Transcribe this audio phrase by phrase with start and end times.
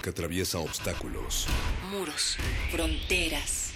[0.00, 1.46] que atraviesa obstáculos,
[1.90, 2.36] muros,
[2.70, 3.72] fronteras.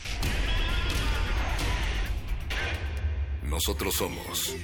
[3.43, 4.55] Nosotros somos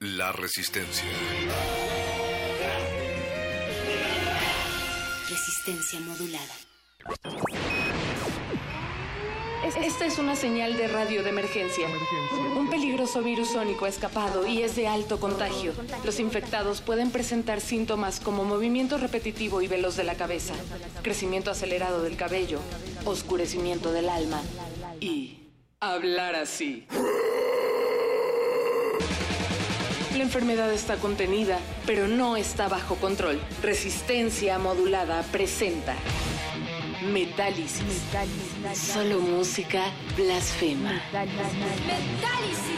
[0.00, 1.04] la resistencia.
[5.28, 7.69] Resistencia modulada.
[9.78, 11.86] Esta es una señal de radio de emergencia.
[12.56, 15.72] Un peligroso virus sónico ha escapado y es de alto contagio.
[16.04, 20.54] Los infectados pueden presentar síntomas como movimiento repetitivo y veloz de la cabeza,
[21.02, 22.58] crecimiento acelerado del cabello,
[23.04, 24.40] oscurecimiento del alma
[25.00, 25.38] y
[25.80, 26.86] hablar así.
[30.16, 33.40] La enfermedad está contenida, pero no está bajo control.
[33.62, 35.94] Resistencia modulada presenta
[37.02, 38.02] Metálisis.
[38.74, 41.00] Solo música blasfema.
[41.12, 42.69] Metálisis.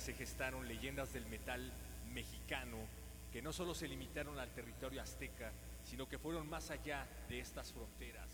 [0.00, 1.72] Se gestaron leyendas del metal
[2.12, 2.78] mexicano
[3.32, 5.52] que no solo se limitaron al territorio azteca,
[5.84, 8.28] sino que fueron más allá de estas fronteras.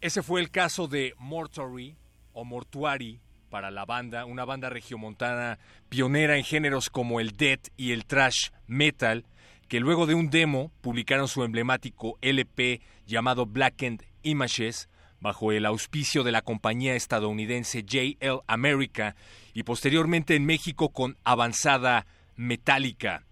[0.00, 1.96] Ese fue el caso de Mortuary
[2.32, 7.92] o Mortuary para la banda, una banda regiomontana pionera en géneros como el death y
[7.92, 9.24] el thrash metal,
[9.68, 14.88] que luego de un demo publicaron su emblemático LP llamado Blackened Images
[15.20, 19.16] bajo el auspicio de la compañía estadounidense JL America
[19.54, 23.24] y posteriormente en México con Avanzada Metálica.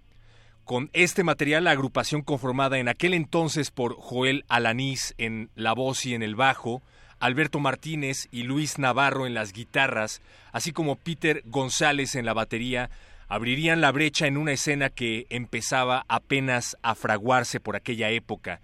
[0.65, 6.05] Con este material, la agrupación conformada en aquel entonces por Joel Alanís en la voz
[6.05, 6.83] y en el bajo,
[7.21, 10.21] Alberto Martínez y Luis Navarro en las guitarras,
[10.53, 12.91] así como Peter González en la batería,
[13.29, 18.61] abrirían la brecha en una escena que empezaba apenas a fraguarse por aquella época.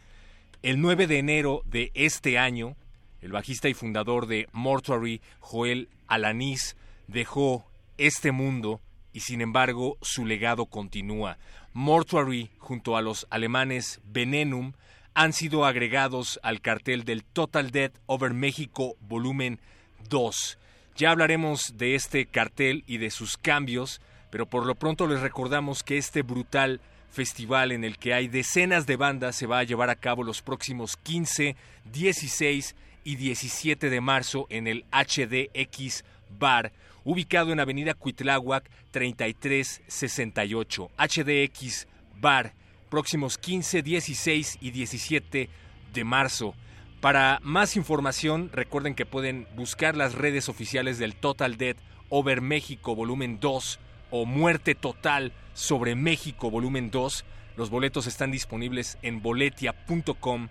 [0.63, 2.77] El 9 de enero de este año,
[3.25, 6.77] el bajista y fundador de Mortuary, Joel Alanís,
[7.09, 7.65] dejó
[7.97, 8.83] este mundo
[9.15, 11.39] y sin embargo su legado continúa.
[11.73, 14.75] Mortuary, junto a los alemanes Venenum,
[15.15, 19.59] han sido agregados al cartel del Total Death Over México Volumen
[20.11, 20.59] 2.
[20.97, 25.83] Ya hablaremos de este cartel y de sus cambios, pero por lo pronto les recordamos
[25.83, 29.89] que este brutal festival en el que hay decenas de bandas se va a llevar
[29.89, 31.57] a cabo los próximos 15,
[31.91, 36.05] 16 y 17 de marzo en el HDX
[36.39, 36.73] Bar,
[37.05, 40.91] ubicado en Avenida Cuitláhuac 3368.
[40.99, 41.87] HDX
[42.21, 42.55] Bar,
[42.91, 45.49] próximos 15, 16 y 17
[45.93, 46.55] de marzo.
[47.01, 51.77] Para más información, recuerden que pueden buscar las redes oficiales del Total Dead
[52.09, 53.79] Over México Volumen 2
[54.11, 57.27] o Muerte Total sobre México Volumen 2.
[57.57, 60.49] Los boletos están disponibles en boletia.com.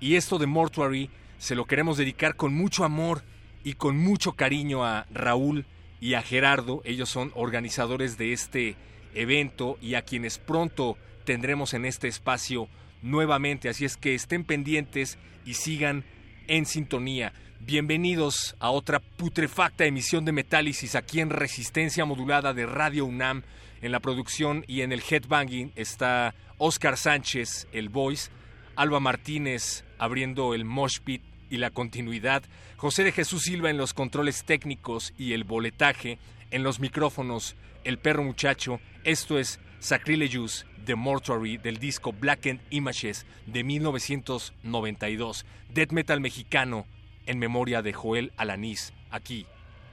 [0.00, 1.10] Y esto de Mortuary
[1.42, 3.24] se lo queremos dedicar con mucho amor
[3.64, 5.66] y con mucho cariño a Raúl
[6.00, 6.82] y a Gerardo.
[6.84, 8.76] Ellos son organizadores de este
[9.12, 12.68] evento y a quienes pronto tendremos en este espacio
[13.02, 13.68] nuevamente.
[13.68, 16.04] Así es que estén pendientes y sigan
[16.46, 17.32] en sintonía.
[17.58, 23.42] Bienvenidos a otra putrefacta emisión de Metálisis aquí en Resistencia Modulada de Radio UNAM.
[23.80, 28.30] En la producción y en el headbanging está Oscar Sánchez, el voice,
[28.76, 32.42] Alba Martínez abriendo el mosh pit y la continuidad,
[32.78, 36.18] José de Jesús Silva en los controles técnicos y el boletaje,
[36.50, 38.80] en los micrófonos, el perro muchacho.
[39.04, 46.86] Esto es Sacrilegious The Mortuary del disco Blackened Images de 1992, death metal mexicano
[47.26, 49.44] en memoria de Joel Alanís, aquí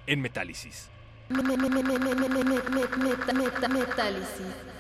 [0.08, 0.90] en Metálisis.
[3.70, 4.79] Metálisis.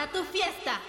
[0.00, 0.80] Para tu fiesta.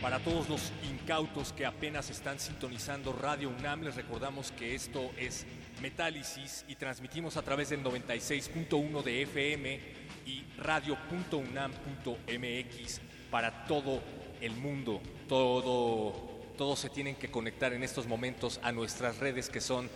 [0.00, 5.44] Para todos los incautos que apenas están sintonizando Radio UNAM, les recordamos que esto es
[5.82, 9.80] Metálisis y transmitimos a través del 96.1 de FM
[10.24, 13.00] y radio.unam.mx
[13.30, 14.00] para todo
[14.40, 15.02] el mundo.
[15.28, 16.12] Todo,
[16.56, 19.90] todos se tienen que conectar en estos momentos a nuestras redes que son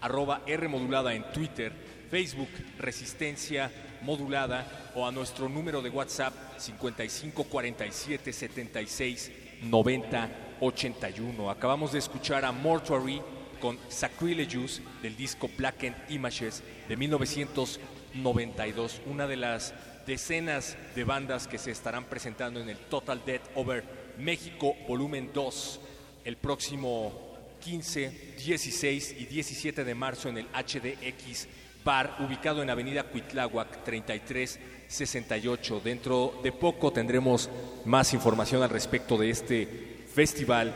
[0.00, 1.72] arroba R en Twitter,
[2.10, 2.48] Facebook
[2.78, 3.70] Resistencia
[4.02, 10.30] Modulada o a nuestro número de WhatsApp 55 47 76 90
[10.60, 11.50] 81.
[11.50, 13.20] Acabamos de escuchar a Mortuary
[13.60, 19.74] con Sacrilegious del disco Black and Images de 1992, una de las
[20.06, 25.80] decenas de bandas que se estarán presentando en el Total Death Over México Volumen 2
[26.24, 27.12] el próximo
[27.60, 31.48] 15, 16 y 17 de marzo en el HDX
[31.84, 35.80] Bar ubicado en Avenida Cuitláhuac 3368.
[35.84, 37.48] Dentro de poco tendremos
[37.84, 40.74] más información al respecto de este festival.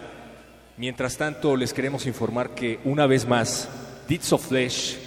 [0.76, 3.68] Mientras tanto, les queremos informar que una vez más,
[4.08, 4.98] Deeds of Flesh,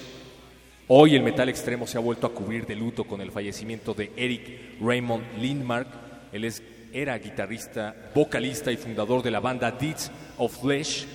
[0.89, 4.11] hoy el metal extremo se ha vuelto a cubrir de luto con el fallecimiento de
[4.17, 5.87] Eric Raymond Lindmark.
[6.33, 6.61] Él es,
[6.93, 11.07] era guitarrista, vocalista y fundador de la banda Deeds of Flesh.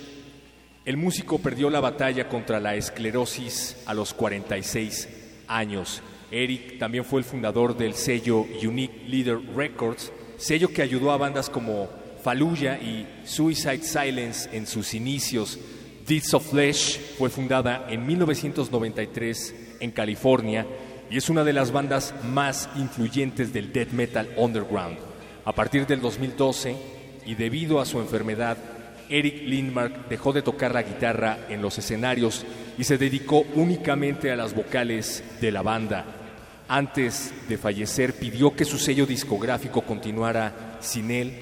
[0.85, 5.09] El músico perdió la batalla contra la esclerosis a los 46
[5.47, 6.03] años.
[6.31, 11.49] Eric también fue el fundador del sello Unique Leader Records, sello que ayudó a bandas
[11.49, 11.89] como
[12.23, 15.59] Fallujah y Suicide Silence en sus inicios.
[16.07, 20.67] Deeds of Flesh fue fundada en 1993 en California
[21.11, 25.08] y es una de las bandas más influyentes del death metal underground.
[25.49, 26.77] A partir del 2012
[27.25, 28.59] y debido a su enfermedad,
[29.09, 32.45] Eric Lindmark dejó de tocar la guitarra en los escenarios
[32.77, 36.05] y se dedicó únicamente a las vocales de la banda.
[36.69, 41.33] Antes de fallecer pidió que su sello discográfico continuara sin él.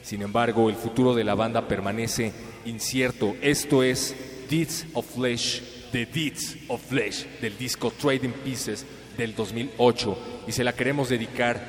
[0.00, 2.32] Sin embargo, el futuro de la banda permanece
[2.66, 3.34] incierto.
[3.42, 4.14] Esto es
[4.48, 8.86] Deeds of Flesh, The Deeds of Flesh, del disco Trading Pieces
[9.18, 10.44] del 2008.
[10.46, 11.60] Y se la queremos dedicar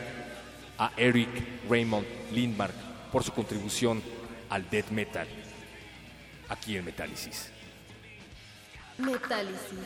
[0.78, 2.74] a Eric Raymond Lindmark
[3.12, 4.02] por su contribución
[4.50, 5.28] al death metal
[6.50, 7.50] aquí en Metálisis.
[8.98, 9.80] Metálisis.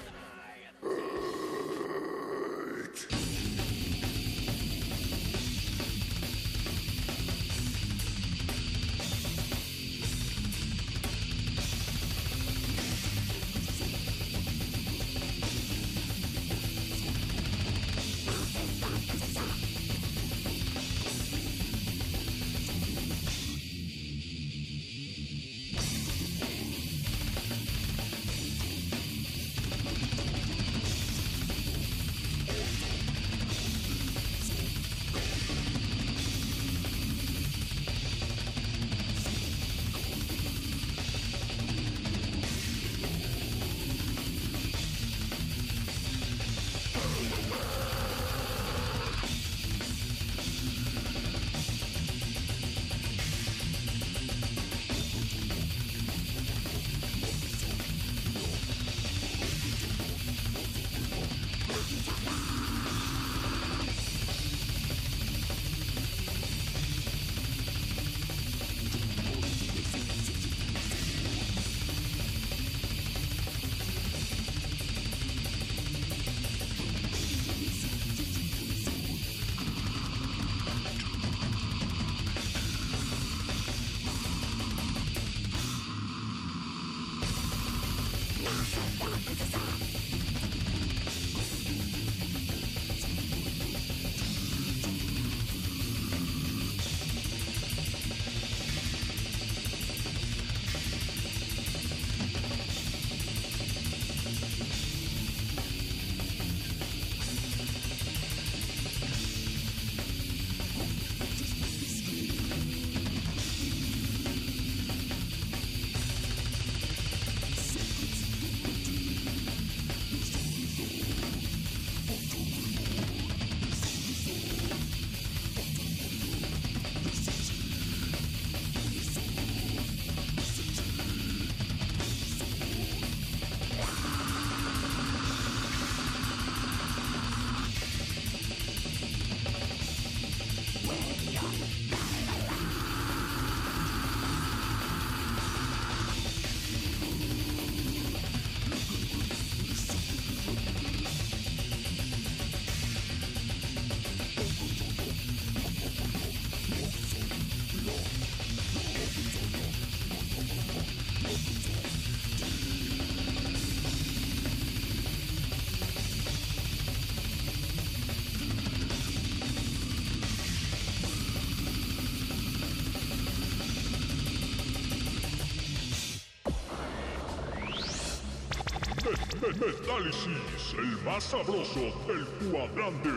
[179.91, 183.09] Metálisis, el más sabroso del cuadrante.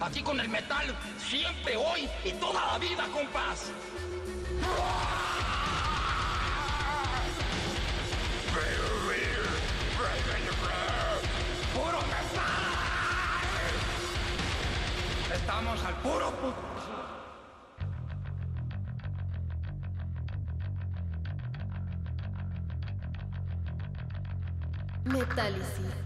[0.00, 3.70] Aquí con el metal, siempre, hoy y toda la vida, compás.
[11.74, 12.52] ¡Puro metal!
[15.34, 16.54] Estamos al puro pu-
[25.04, 26.01] Metálisis.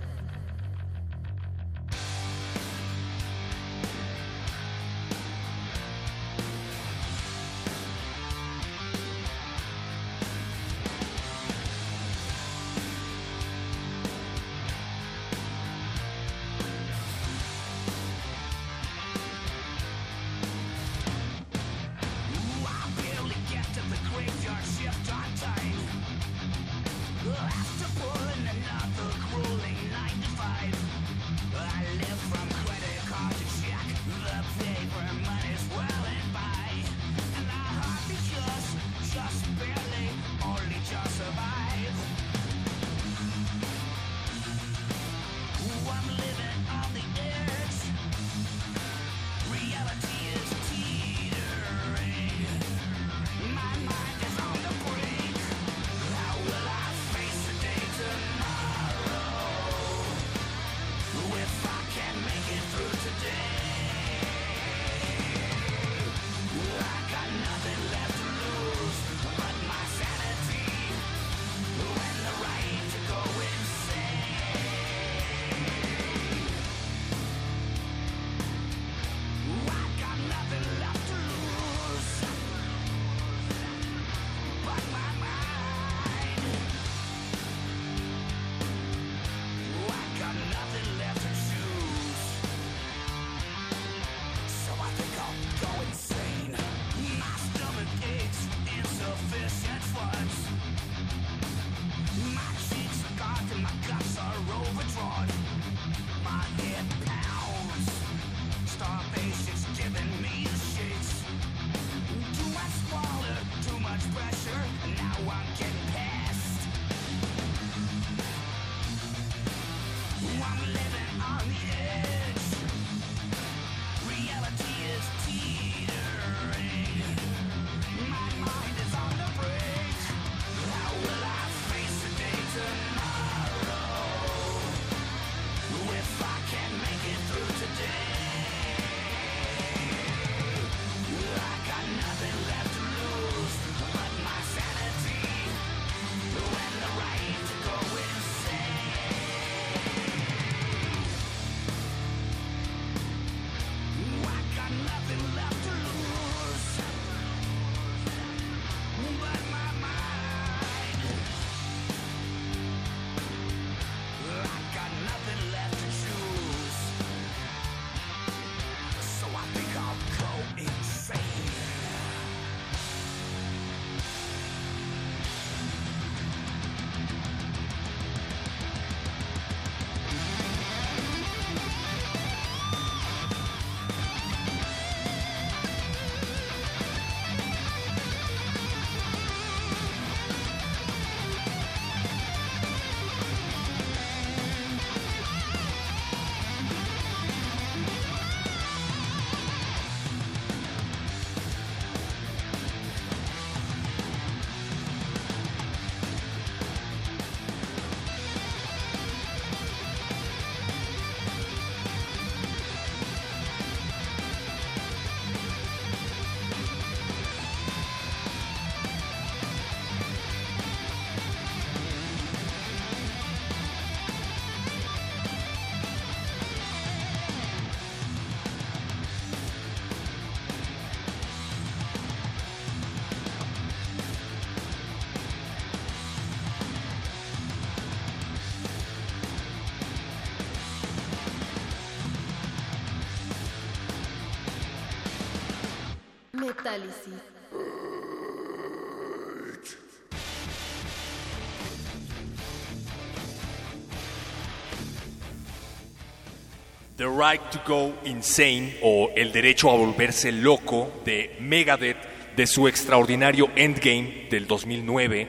[256.97, 262.67] The Right to Go Insane o El Derecho a Volverse Loco de Megadeth de su
[262.67, 265.29] extraordinario Endgame del 2009.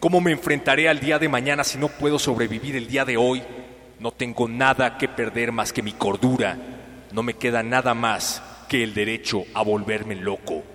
[0.00, 3.40] ¿Cómo me enfrentaré al día de mañana si no puedo sobrevivir el día de hoy?
[4.00, 6.58] No tengo nada que perder más que mi cordura.
[7.12, 10.71] No me queda nada más que el derecho a volverme loco.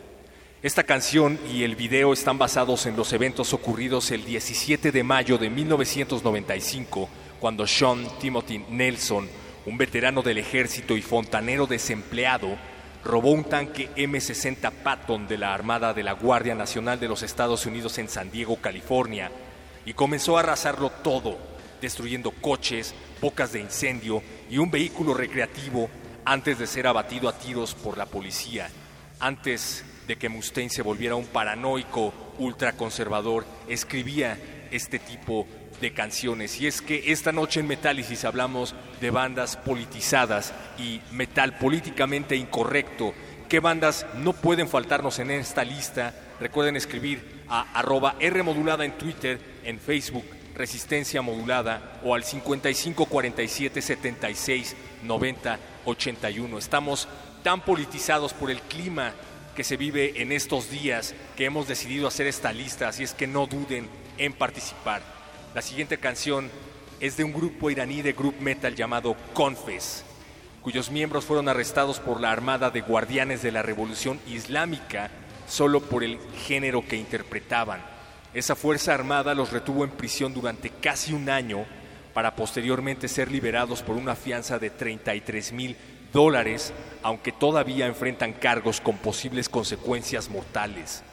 [0.64, 5.38] Esta canción y el video están basados en los eventos ocurridos el 17 de mayo
[5.38, 7.08] de 1995,
[7.40, 9.30] cuando Sean Timothy Nelson,
[9.68, 12.58] un veterano del ejército y fontanero desempleado,
[13.04, 17.68] robó un tanque M60 Patton de la Armada de la Guardia Nacional de los Estados
[17.68, 19.30] Unidos en San Diego, California,
[19.86, 21.38] y comenzó a arrasarlo todo,
[21.82, 25.88] destruyendo coches, bocas de incendio y un vehículo recreativo
[26.26, 28.72] antes de ser abatido a tiros por la policía,
[29.20, 34.38] antes de que Mustaine se volviera un paranoico ultraconservador, escribía
[34.72, 35.46] este tipo
[35.82, 36.60] de canciones.
[36.60, 43.14] Y es que esta noche en Metálisis hablamos de bandas politizadas y metal políticamente incorrecto.
[43.50, 46.14] ¿Qué bandas no pueden faltarnos en esta lista?
[46.40, 53.82] Recuerden escribir a arroba R en Twitter, en Facebook, Resistencia Modulada o al 55 47
[53.82, 56.58] 76 90 81.
[56.58, 57.08] Estamos
[57.44, 59.14] tan politizados por el clima
[59.58, 63.26] que se vive en estos días que hemos decidido hacer esta lista, así es que
[63.26, 63.90] no duden
[64.20, 65.02] en participar.
[65.56, 66.52] La siguiente canción
[67.00, 70.06] es de un grupo iraní de group metal llamado Confes,
[70.62, 75.10] cuyos miembros fueron arrestados por la Armada de Guardianes de la Revolución Islámica
[75.48, 77.82] solo por el género que interpretaban.
[78.36, 81.66] Esa fuerza armada los retuvo en prisión durante casi un año
[82.14, 85.76] para posteriormente ser liberados por una fianza de 33 mil
[86.18, 91.04] dólares, aunque todavía enfrentan cargos con posibles consecuencias mortales.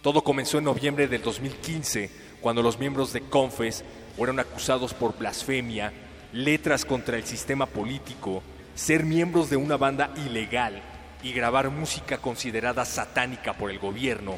[0.00, 2.08] Todo comenzó en noviembre del 2015,
[2.40, 3.82] cuando los miembros de Confes
[4.16, 5.92] fueron acusados por blasfemia,
[6.32, 8.44] letras contra el sistema político,
[8.76, 10.82] ser miembros de una banda ilegal
[11.24, 14.36] y grabar música considerada satánica por el gobierno,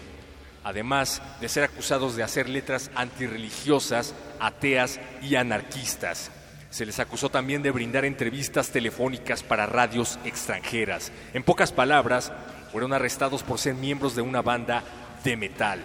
[0.64, 6.30] además de ser acusados de hacer letras antirreligiosas, ateas y anarquistas.
[6.70, 11.11] Se les acusó también de brindar entrevistas telefónicas para radios extranjeras.
[11.35, 12.33] En pocas palabras,
[12.70, 14.85] fueron arrestados por ser miembros de una banda
[15.24, 15.85] de metal.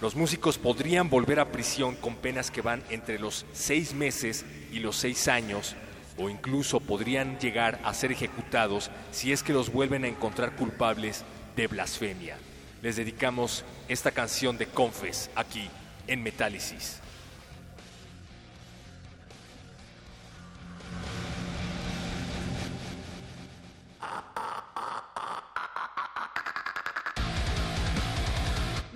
[0.00, 4.80] Los músicos podrían volver a prisión con penas que van entre los seis meses y
[4.80, 5.76] los seis años,
[6.16, 11.24] o incluso podrían llegar a ser ejecutados si es que los vuelven a encontrar culpables
[11.56, 12.36] de blasfemia.
[12.80, 15.68] Les dedicamos esta canción de Confes aquí
[16.06, 17.01] en Metálisis.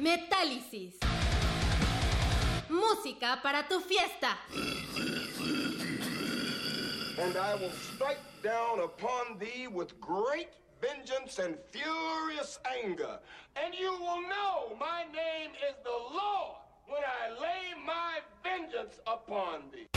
[0.06, 0.94] Metálisis.
[2.70, 4.38] Música para tu fiesta.
[7.18, 13.18] And I will strike down upon thee with great vengeance and furious anger.
[13.56, 16.54] And you will know my name is the Lord
[16.86, 19.88] when I lay my vengeance upon thee.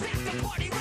[0.00, 0.79] That's the party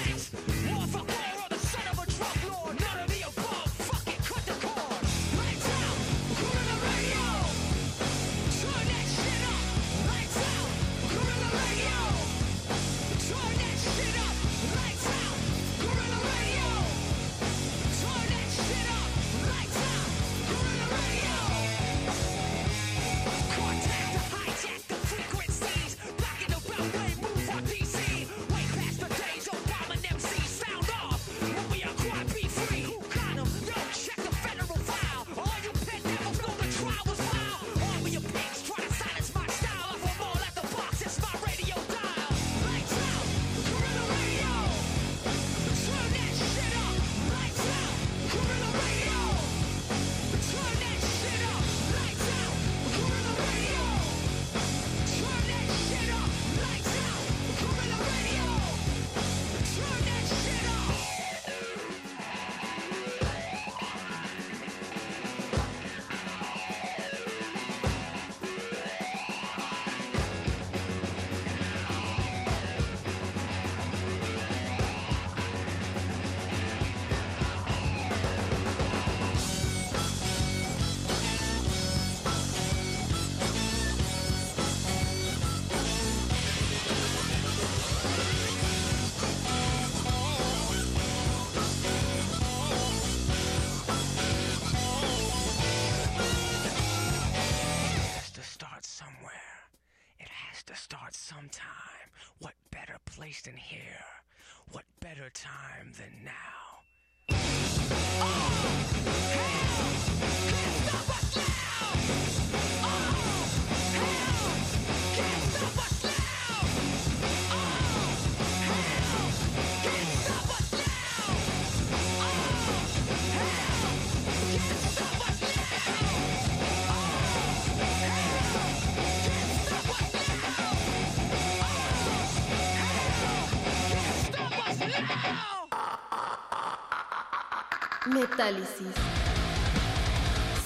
[138.20, 138.94] Metálisis.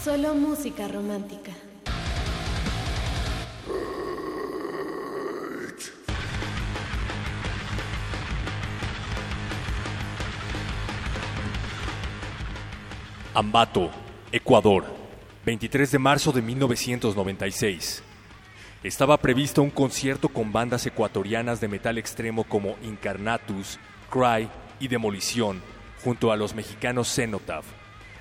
[0.04, 1.52] Solo música romántica.
[13.36, 13.92] Ambato,
[14.32, 14.86] Ecuador,
[15.46, 18.02] 23 de marzo de 1996.
[18.84, 23.78] Estaba previsto un concierto con bandas ecuatorianas de metal extremo como Incarnatus,
[24.10, 25.62] Cry y Demolición,
[26.04, 27.66] junto a los mexicanos Cenotaph,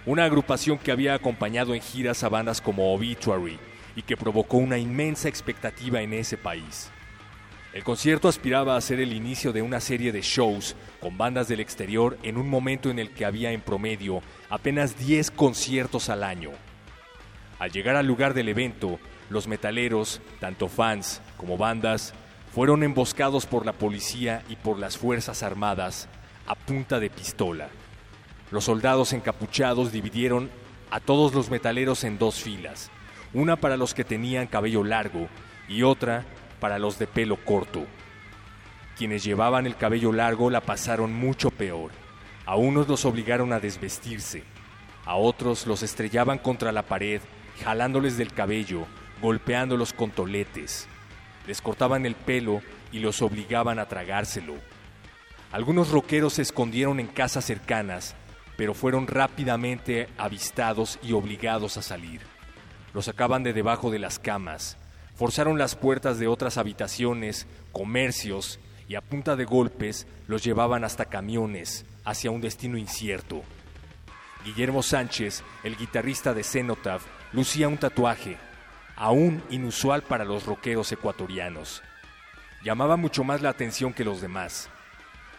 [0.07, 3.59] una agrupación que había acompañado en giras a bandas como Obituary
[3.97, 6.91] y que provocó una inmensa expectativa en ese país.
[7.73, 11.61] El concierto aspiraba a ser el inicio de una serie de shows con bandas del
[11.61, 16.51] exterior en un momento en el que había en promedio apenas 10 conciertos al año.
[17.59, 18.99] Al llegar al lugar del evento,
[19.31, 22.13] los metaleros, tanto fans como bandas,
[22.55, 26.09] fueron emboscados por la policía y por las Fuerzas Armadas
[26.47, 27.69] a punta de pistola.
[28.51, 30.51] Los soldados encapuchados dividieron
[30.91, 32.91] a todos los metaleros en dos filas,
[33.33, 35.29] una para los que tenían cabello largo
[35.69, 36.25] y otra
[36.61, 37.87] para los de pelo corto.
[38.97, 41.93] Quienes llevaban el cabello largo la pasaron mucho peor.
[42.45, 44.45] A unos los obligaron a desvestirse,
[45.07, 47.21] a otros los estrellaban contra la pared,
[47.65, 48.87] jalándoles del cabello,
[49.21, 50.89] golpeándolos con toletes.
[51.47, 52.61] Les cortaban el pelo
[52.93, 54.55] y los obligaban a tragárselo.
[55.53, 58.15] Algunos roqueros se escondieron en casas cercanas,
[58.57, 62.23] pero fueron rápidamente avistados y obligados a salir.
[62.95, 64.79] Los sacaban de debajo de las camas,
[65.15, 71.05] forzaron las puertas de otras habitaciones, comercios, y a punta de golpes los llevaban hasta
[71.05, 73.43] camiones, hacia un destino incierto.
[74.45, 78.39] Guillermo Sánchez, el guitarrista de Cenotaph, lucía un tatuaje,
[78.97, 81.83] aún inusual para los rockeros ecuatorianos.
[82.65, 84.71] Llamaba mucho más la atención que los demás.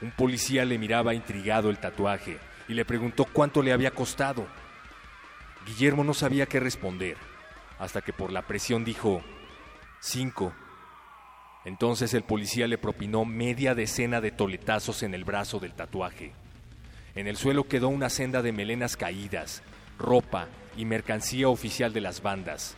[0.04, 2.38] Un policía le miraba intrigado el tatuaje
[2.68, 4.46] y le preguntó cuánto le había costado.
[5.66, 7.16] Guillermo no sabía qué responder,
[7.80, 9.22] hasta que por la presión dijo,
[10.02, 10.52] cinco.
[11.64, 16.34] Entonces el policía le propinó media decena de toletazos en el brazo del tatuaje.
[17.16, 19.64] En el suelo quedó una senda de melenas caídas,
[19.98, 22.76] ropa y mercancía oficial de las bandas.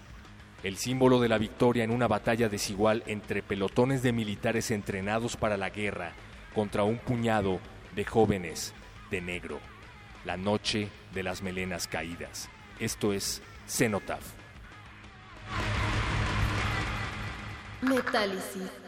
[0.61, 5.57] El símbolo de la victoria en una batalla desigual entre pelotones de militares entrenados para
[5.57, 6.13] la guerra
[6.55, 7.59] contra un puñado
[7.93, 8.73] de jóvenes
[9.11, 9.59] de negro.
[10.23, 12.49] La noche de las melenas caídas.
[12.79, 14.23] Esto es Cenotaph.
[17.81, 18.84] Metálisis.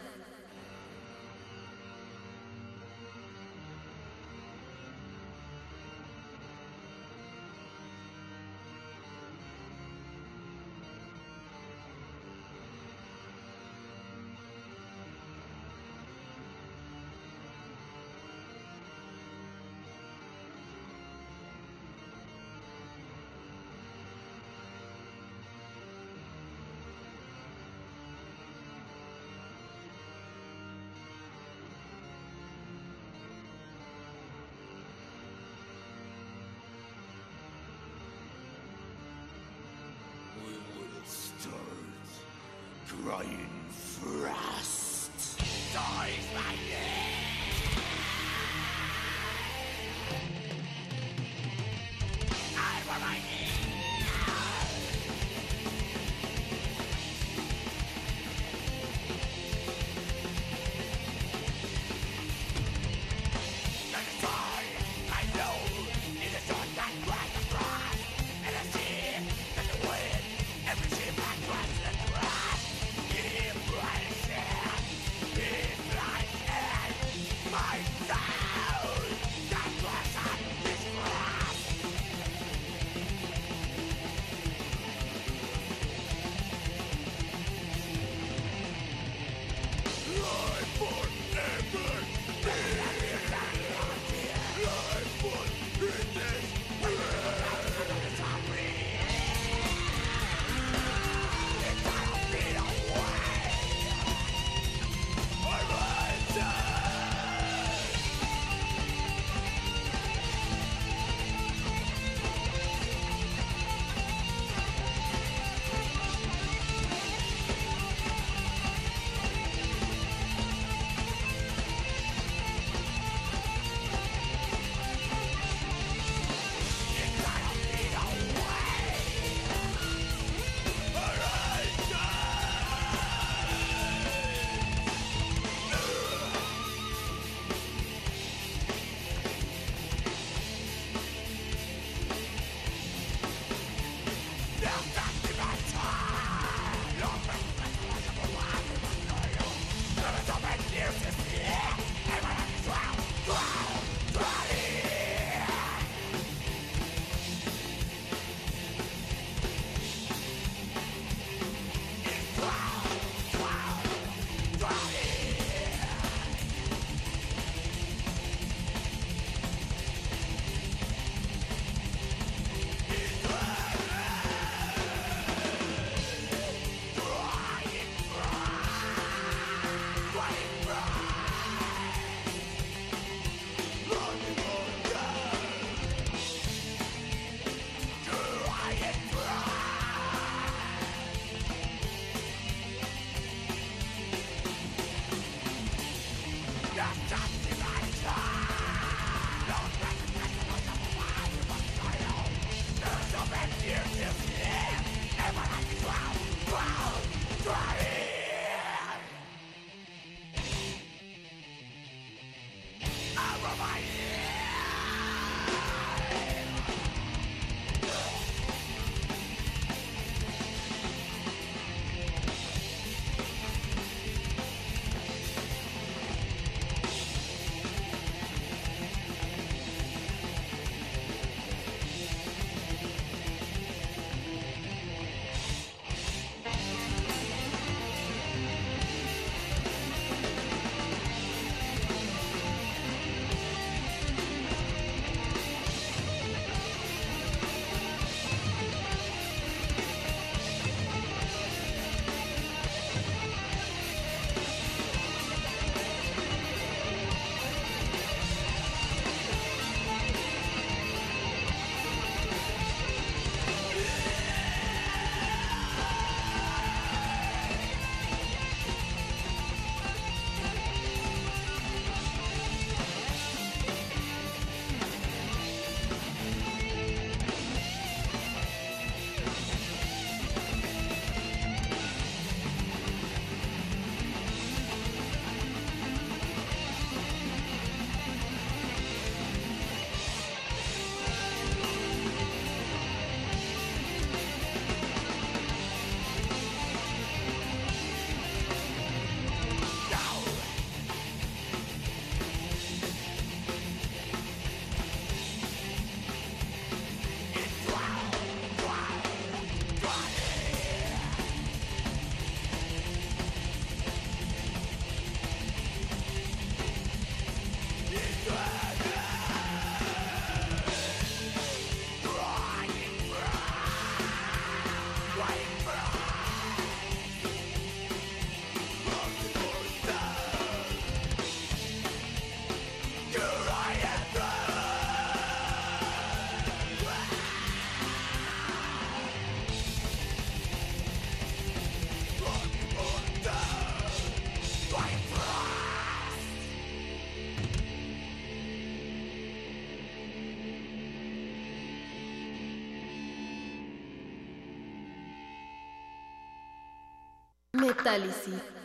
[357.88, 358.57] Catálisis.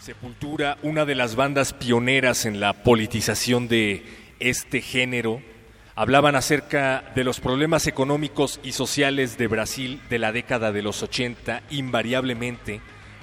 [0.00, 4.02] Sepultura, una de las bandas pioneras en la politización de
[4.38, 5.42] este género,
[5.94, 11.02] hablaban acerca de los problemas económicos y sociales de Brasil de la década de los
[11.02, 12.80] 80 invariablemente.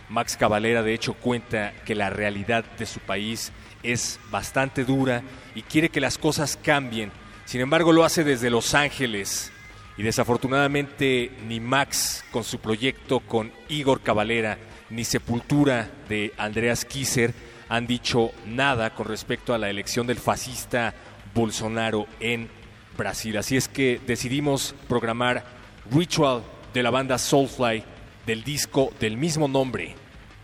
[0.10, 3.52] Max Cavalera de hecho cuenta que la realidad de su país
[3.82, 5.24] es bastante dura
[5.56, 7.12] y quiere que las cosas cambien.
[7.46, 9.52] Sin embargo, lo hace desde Los Ángeles
[9.98, 14.60] y desafortunadamente ni Max con su proyecto con Igor Cavalera
[14.90, 17.34] ni Sepultura de Andreas Kisser
[17.70, 20.94] han dicho nada con respecto a la elección del fascista
[21.34, 22.50] Bolsonaro en
[22.98, 23.38] Brasil.
[23.38, 25.44] Así es que decidimos programar
[25.92, 27.84] Ritual de la banda Soulfly
[28.26, 29.96] del disco del mismo nombre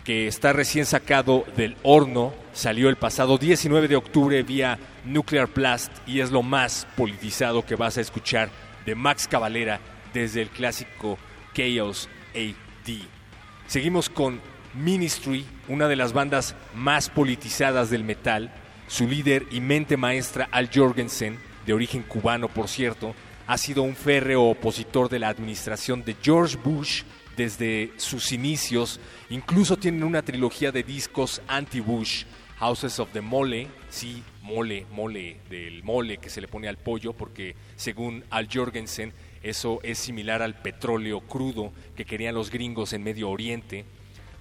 [0.03, 5.91] que está recién sacado del horno, salió el pasado 19 de octubre vía Nuclear Blast
[6.05, 8.49] y es lo más politizado que vas a escuchar
[8.85, 9.79] de Max Cavalera
[10.13, 11.17] desde el clásico
[11.53, 13.22] Chaos AD.
[13.67, 14.39] Seguimos con
[14.73, 18.51] Ministry, una de las bandas más politizadas del metal.
[18.87, 23.15] Su líder y mente maestra Al Jorgensen, de origen cubano por cierto,
[23.47, 27.03] ha sido un férreo opositor de la administración de George Bush
[27.35, 28.99] desde sus inicios.
[29.29, 32.25] Incluso tienen una trilogía de discos anti-Bush,
[32.59, 37.13] Houses of the Mole, sí, mole, mole, del mole que se le pone al pollo,
[37.13, 43.03] porque según Al Jorgensen, eso es similar al petróleo crudo que querían los gringos en
[43.03, 43.85] Medio Oriente.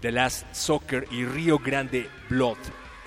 [0.00, 2.59] The Last Soccer y Rio Grande Blood.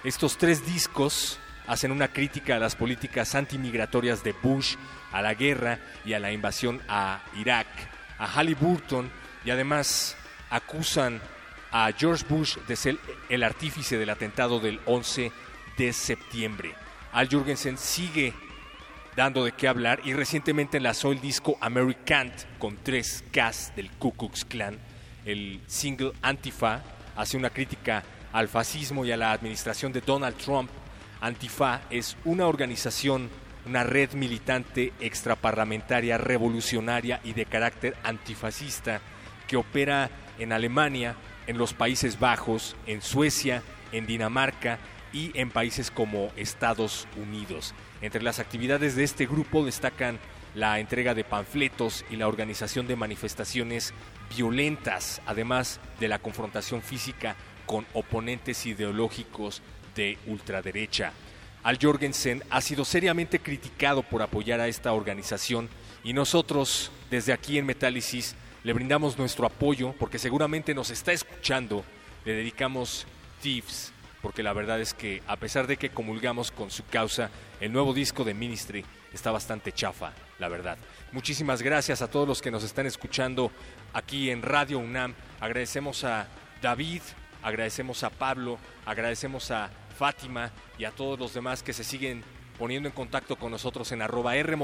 [0.03, 4.75] Estos tres discos hacen una crítica a las políticas antimigratorias de Bush,
[5.11, 7.67] a la guerra y a la invasión a Irak,
[8.17, 9.09] a Halliburton
[9.43, 10.15] y además
[10.49, 11.21] acusan
[11.71, 12.97] a George Bush de ser
[13.29, 15.31] el artífice del atentado del 11
[15.77, 16.73] de septiembre.
[17.11, 18.33] Al Jurgensen sigue
[19.15, 24.11] dando de qué hablar y recientemente enlazó el disco American con tres Ks del Ku
[24.11, 24.77] Klux Klan.
[25.25, 26.83] El single Antifa
[27.15, 28.03] hace una crítica
[28.33, 30.69] al fascismo y a la administración de Donald Trump.
[31.21, 33.29] Antifa es una organización,
[33.65, 38.99] una red militante extraparlamentaria revolucionaria y de carácter antifascista
[39.47, 41.15] que opera en Alemania,
[41.47, 44.79] en los Países Bajos, en Suecia, en Dinamarca
[45.15, 47.73] y en países como Estados Unidos.
[48.01, 50.19] Entre las actividades de este grupo destacan
[50.53, 53.93] la entrega de panfletos y la organización de manifestaciones
[54.35, 59.61] violentas, además de la confrontación física con oponentes ideológicos
[59.95, 61.13] de ultraderecha.
[61.63, 65.69] Al Jorgensen ha sido seriamente criticado por apoyar a esta organización
[66.03, 68.35] y nosotros, desde aquí en Metálisis,
[68.65, 71.85] le brindamos nuestro apoyo porque seguramente nos está escuchando.
[72.25, 73.07] Le dedicamos
[73.41, 73.94] tips
[74.25, 77.29] porque la verdad es que a pesar de que comulgamos con su causa,
[77.61, 80.79] el nuevo disco de Ministry está bastante chafa, la verdad.
[81.11, 83.51] Muchísimas gracias a todos los que nos están escuchando
[83.93, 85.13] aquí en Radio UNAM.
[85.39, 86.27] Agradecemos a
[86.59, 87.03] David,
[87.43, 88.57] agradecemos a Pablo,
[88.87, 92.23] agradecemos a Fátima y a todos los demás que se siguen
[92.57, 94.57] poniendo en contacto con nosotros en arroba R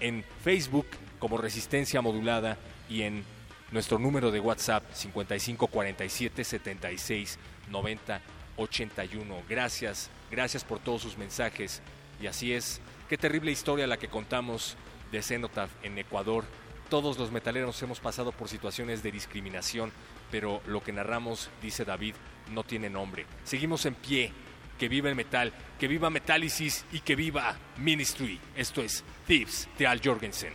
[0.00, 0.86] en Facebook
[1.18, 2.56] como Resistencia Modulada
[2.88, 3.22] y en
[3.70, 7.38] nuestro número de WhatsApp 5547 76
[7.68, 8.22] 90
[8.56, 9.42] 81.
[9.48, 11.82] Gracias, gracias por todos sus mensajes.
[12.20, 14.76] Y así es, qué terrible historia la que contamos
[15.10, 16.44] de Cenotaph en Ecuador.
[16.88, 19.92] Todos los metaleros hemos pasado por situaciones de discriminación,
[20.30, 22.14] pero lo que narramos, dice David,
[22.50, 23.26] no tiene nombre.
[23.44, 24.32] Seguimos en pie.
[24.78, 28.40] Que viva el metal, que viva Metálisis y que viva Ministry.
[28.56, 30.52] Esto es Thieves de Al Jorgensen.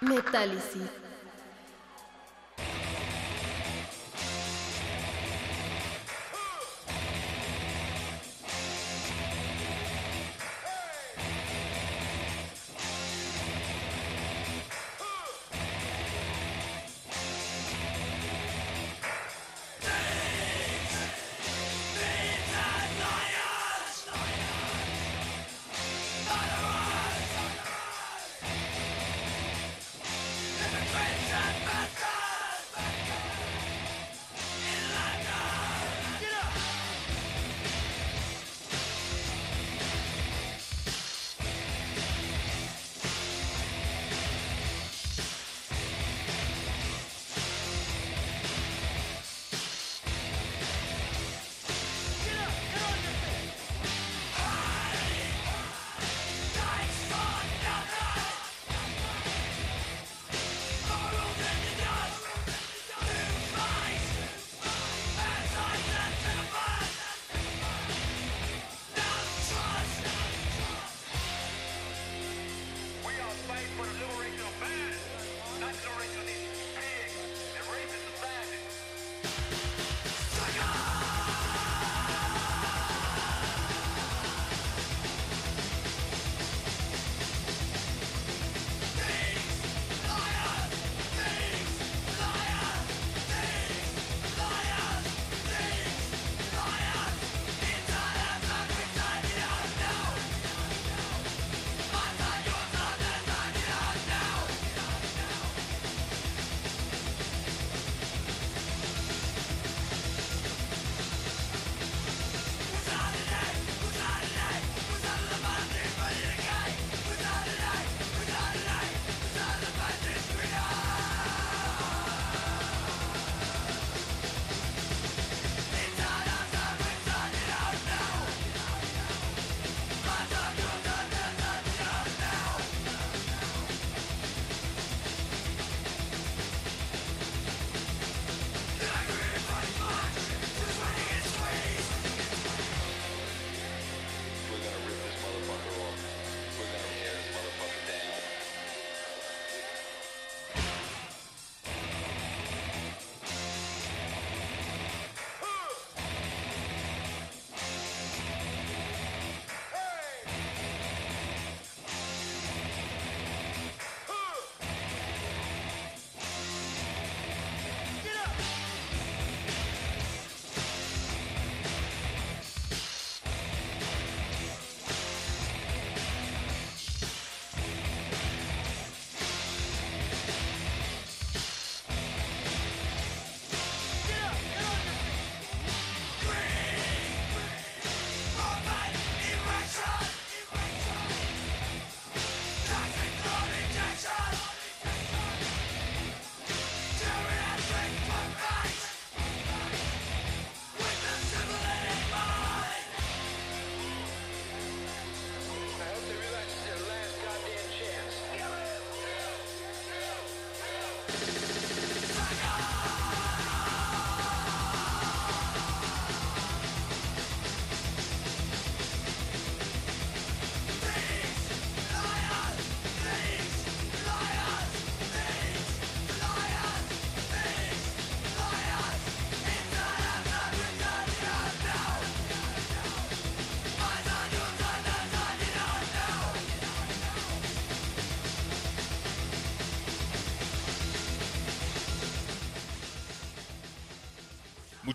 [0.00, 0.88] Metálisis.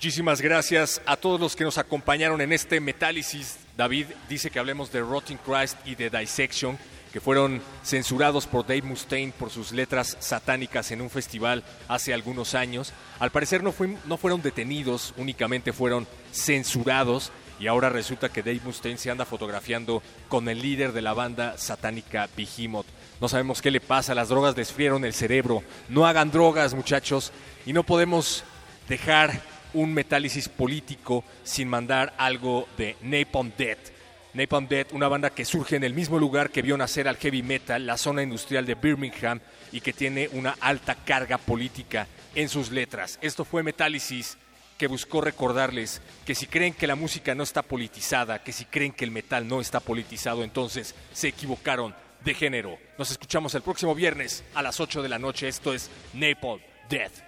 [0.06, 3.58] Muchísimas gracias a todos los que nos acompañaron en este Metálisis.
[3.76, 6.78] David dice que hablemos de Rotting Christ y de Dissection,
[7.12, 12.54] que fueron censurados por Dave Mustaine por sus letras satánicas en un festival hace algunos
[12.54, 12.94] años.
[13.18, 17.32] Al parecer no, fue- no fueron detenidos, únicamente fueron censurados.
[17.60, 21.58] Y ahora resulta que Dave Mustaine se anda fotografiando con el líder de la banda
[21.58, 22.86] satánica Behemoth.
[23.20, 25.64] No sabemos qué le pasa, las drogas desfrieron el cerebro.
[25.90, 27.32] No hagan drogas, muchachos.
[27.66, 28.44] Y no podemos
[28.88, 33.92] dejar un metálisis político sin mandar algo de Napalm Death.
[34.34, 37.44] Napalm Death, una banda que surge en el mismo lugar que vio nacer al heavy
[37.44, 39.40] metal, la zona industrial de Birmingham,
[39.72, 43.20] y que tiene una alta carga política en sus letras.
[43.22, 44.38] Esto fue Metálisis,
[44.78, 48.92] que buscó recordarles que si creen que la música no está politizada, que si creen
[48.92, 52.78] que el metal no está politizado, entonces se equivocaron de género.
[52.98, 55.48] Nos escuchamos el próximo viernes a las 8 de la noche.
[55.48, 56.60] Esto es Napalm
[56.90, 57.25] Death.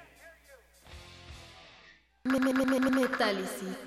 [2.28, 3.87] Me- me- me- me- Metálisis.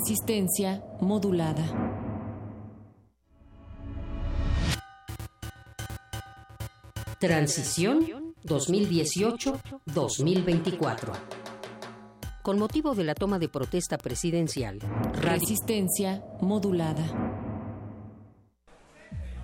[0.00, 1.62] Resistencia modulada.
[7.20, 11.12] Transición 2018-2024.
[12.40, 14.78] Con motivo de la toma de protesta presidencial,
[15.20, 17.04] Resistencia modulada.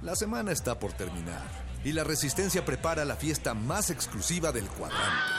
[0.01, 1.45] La semana está por terminar
[1.85, 5.36] y la Resistencia prepara la fiesta más exclusiva del cuadrante.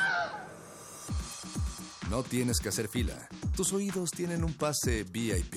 [2.10, 3.28] No tienes que hacer fila.
[3.56, 5.56] Tus oídos tienen un pase VIP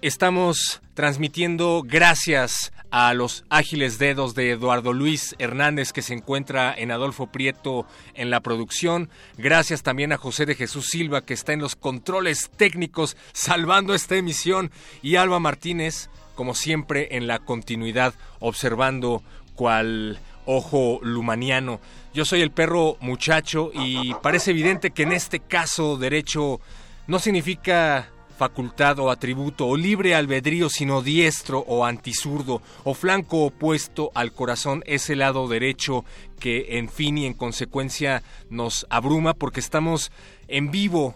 [0.03, 6.91] Estamos transmitiendo gracias a los ágiles dedos de Eduardo Luis Hernández que se encuentra en
[6.91, 9.09] Adolfo Prieto en la producción.
[9.39, 14.17] Gracias también a José de Jesús Silva que está en los controles técnicos salvando esta
[14.17, 19.23] emisión y Alba Martínez como siempre en la continuidad observando
[19.55, 21.81] cual ojo lumaniano.
[22.13, 26.61] Yo soy el perro muchacho y parece evidente que en este caso derecho
[27.07, 28.11] no significa
[28.41, 34.83] facultad o atributo o libre albedrío, sino diestro o antisurdo o flanco opuesto al corazón,
[34.87, 36.07] ese lado derecho
[36.39, 40.11] que en fin y en consecuencia nos abruma porque estamos
[40.49, 41.15] en vivo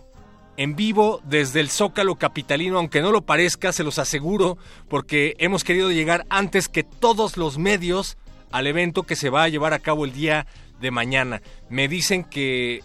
[0.56, 4.56] en vivo desde el Zócalo Capitalino, aunque no lo parezca, se los aseguro,
[4.88, 8.16] porque hemos querido llegar antes que todos los medios
[8.54, 10.46] al evento que se va a llevar a cabo el día
[10.80, 11.42] de mañana.
[11.68, 12.82] Me dicen que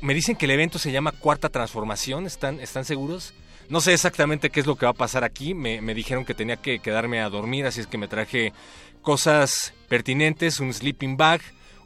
[0.00, 3.34] me dicen que el evento se llama Cuarta Transformación, ¿están, ¿están seguros?
[3.68, 6.34] No sé exactamente qué es lo que va a pasar aquí, me, me dijeron que
[6.34, 8.52] tenía que quedarme a dormir, así es que me traje
[9.00, 11.40] cosas pertinentes, un sleeping bag,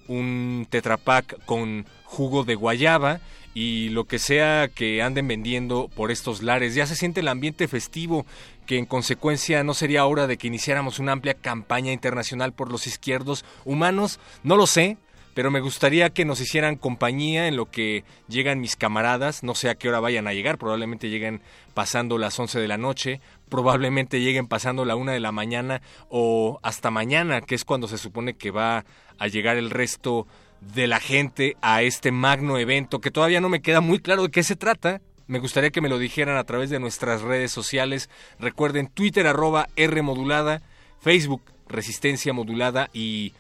[0.07, 3.21] un tetrapack con jugo de guayaba
[3.57, 6.75] y lo que sea que anden vendiendo por estos lares.
[6.75, 8.27] Ya se siente el ambiente festivo,
[8.67, 12.87] que en consecuencia no sería hora de que iniciáramos una amplia campaña internacional por los
[12.87, 14.21] izquierdos humanos.
[14.43, 14.99] No lo sé,
[15.37, 19.69] pero me gustaría que nos hicieran compañía en lo que llegan mis camaradas, no sé
[19.69, 21.43] a qué hora vayan a llegar, probablemente lleguen
[21.75, 26.59] pasando las 11 de la noche, probablemente lleguen pasando la 1 de la mañana o
[26.63, 28.87] hasta mañana, que es cuando se supone que va
[29.19, 30.27] a llegar el resto
[30.61, 34.31] de la gente a este magno evento que todavía no me queda muy claro de
[34.31, 35.03] qué se trata.
[35.27, 38.09] Me gustaría que me lo dijeran a través de nuestras redes sociales.
[38.39, 40.63] Recuerden Twitter arroba R modulada,
[41.01, 43.33] Facebook Resistencia modulada y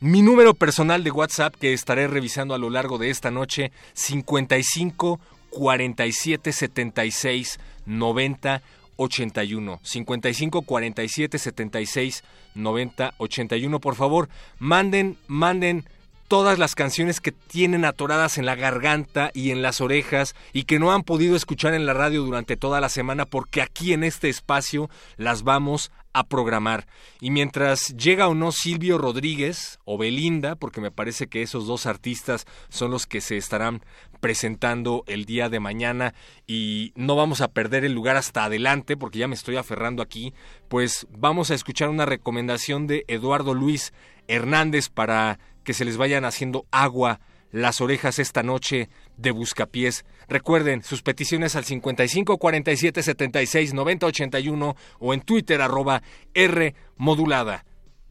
[0.00, 5.20] mi número personal de WhatsApp que estaré revisando a lo largo de esta noche 55
[5.50, 8.62] 47 76 90
[8.96, 12.24] 81 55 47 76
[12.54, 14.28] 90 81 por favor
[14.58, 15.84] manden manden
[16.28, 20.78] todas las canciones que tienen atoradas en la garganta y en las orejas y que
[20.78, 24.28] no han podido escuchar en la radio durante toda la semana porque aquí en este
[24.28, 26.86] espacio las vamos a programar.
[27.20, 31.86] Y mientras llega o no Silvio Rodríguez o Belinda, porque me parece que esos dos
[31.86, 33.82] artistas son los que se estarán
[34.20, 36.14] presentando el día de mañana
[36.46, 40.32] y no vamos a perder el lugar hasta adelante porque ya me estoy aferrando aquí,
[40.68, 43.92] pues vamos a escuchar una recomendación de Eduardo Luis
[44.26, 50.04] Hernández para que se les vayan haciendo agua las orejas esta noche de Buscapiés.
[50.28, 56.02] Recuerden sus peticiones al 55 47 76 90 81 o en Twitter arroba
[56.34, 57.64] R modulada.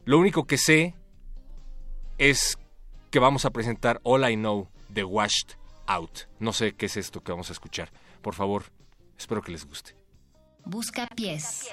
[0.04, 0.94] Lo único que sé
[2.18, 2.58] es
[3.10, 6.20] que vamos a presentar All I Know de Washed Out.
[6.38, 7.92] No sé qué es esto que vamos a escuchar.
[8.22, 8.64] Por favor,
[9.18, 9.94] espero que les guste.
[10.64, 11.68] Busca pies.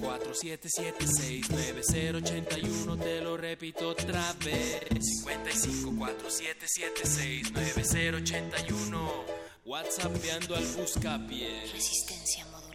[0.00, 4.80] 55 4 7 7 6 9 0 81 te lo repito otra vez.
[5.22, 9.24] 55 4 7 7 6 9 0 81
[9.66, 11.62] WhatsAppeando al buscapié.
[11.72, 12.70] Resistencia modulada.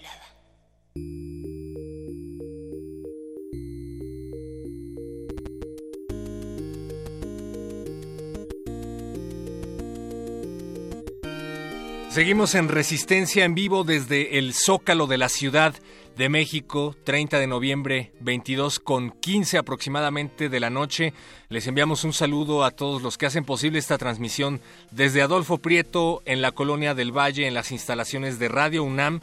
[12.11, 15.75] Seguimos en Resistencia en vivo desde el Zócalo de la Ciudad
[16.17, 21.13] de México, 30 de noviembre, 22 con 15 aproximadamente de la noche.
[21.49, 24.61] Les enviamos un saludo a todos los que hacen posible esta transmisión
[24.91, 29.19] desde Adolfo Prieto en la Colonia del Valle, en las instalaciones de Radio UNAM.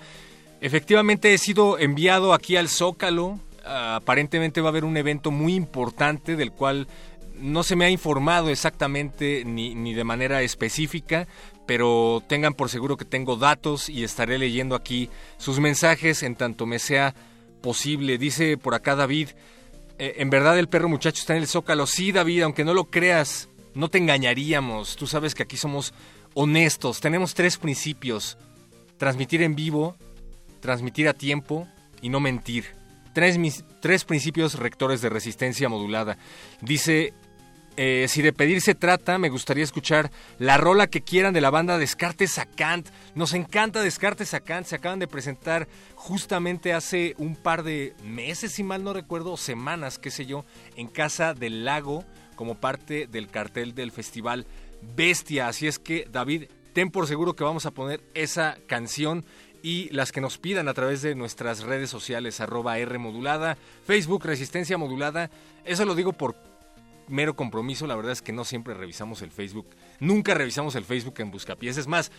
[0.61, 3.39] Efectivamente he sido enviado aquí al Zócalo.
[3.65, 6.89] Aparentemente va a haber un evento muy importante del cual
[7.41, 11.27] no se me ha informado exactamente ni, ni de manera específica,
[11.67, 15.09] pero tengan por seguro que tengo datos y estaré leyendo aquí
[15.39, 17.15] sus mensajes en tanto me sea
[17.63, 18.19] posible.
[18.19, 19.31] Dice por acá David,
[19.99, 21.87] eh, en verdad el perro muchacho está en el zócalo.
[21.87, 24.97] Sí, David, aunque no lo creas, no te engañaríamos.
[24.97, 25.95] Tú sabes que aquí somos
[26.35, 27.01] honestos.
[27.01, 28.37] Tenemos tres principios.
[28.99, 29.97] Transmitir en vivo,
[30.61, 31.67] transmitir a tiempo
[32.01, 32.67] y no mentir.
[33.15, 36.19] Tres, tres principios rectores de resistencia modulada.
[36.61, 37.15] Dice
[37.77, 41.51] eh, si de pedir se trata, me gustaría escuchar la rola que quieran de la
[41.51, 42.89] banda Descartes a Kant.
[43.15, 44.67] Nos encanta Descartes a Kant.
[44.67, 49.99] Se acaban de presentar justamente hace un par de meses, si mal no recuerdo, semanas,
[49.99, 50.45] qué sé yo,
[50.77, 52.05] en Casa del Lago,
[52.37, 54.47] como parte del cartel del festival
[54.97, 55.49] Bestia.
[55.49, 59.25] Así es que, David, ten por seguro que vamos a poner esa canción
[59.63, 63.57] y las que nos pidan a través de nuestras redes sociales, arroba R modulada,
[63.87, 65.31] Facebook Resistencia Modulada.
[65.65, 66.52] Eso lo digo por
[67.13, 67.87] mero compromiso.
[67.87, 69.69] La verdad es que no siempre revisamos el Facebook.
[70.01, 71.77] Nunca revisamos el Facebook en Buscapiés.
[71.77, 72.11] Es más,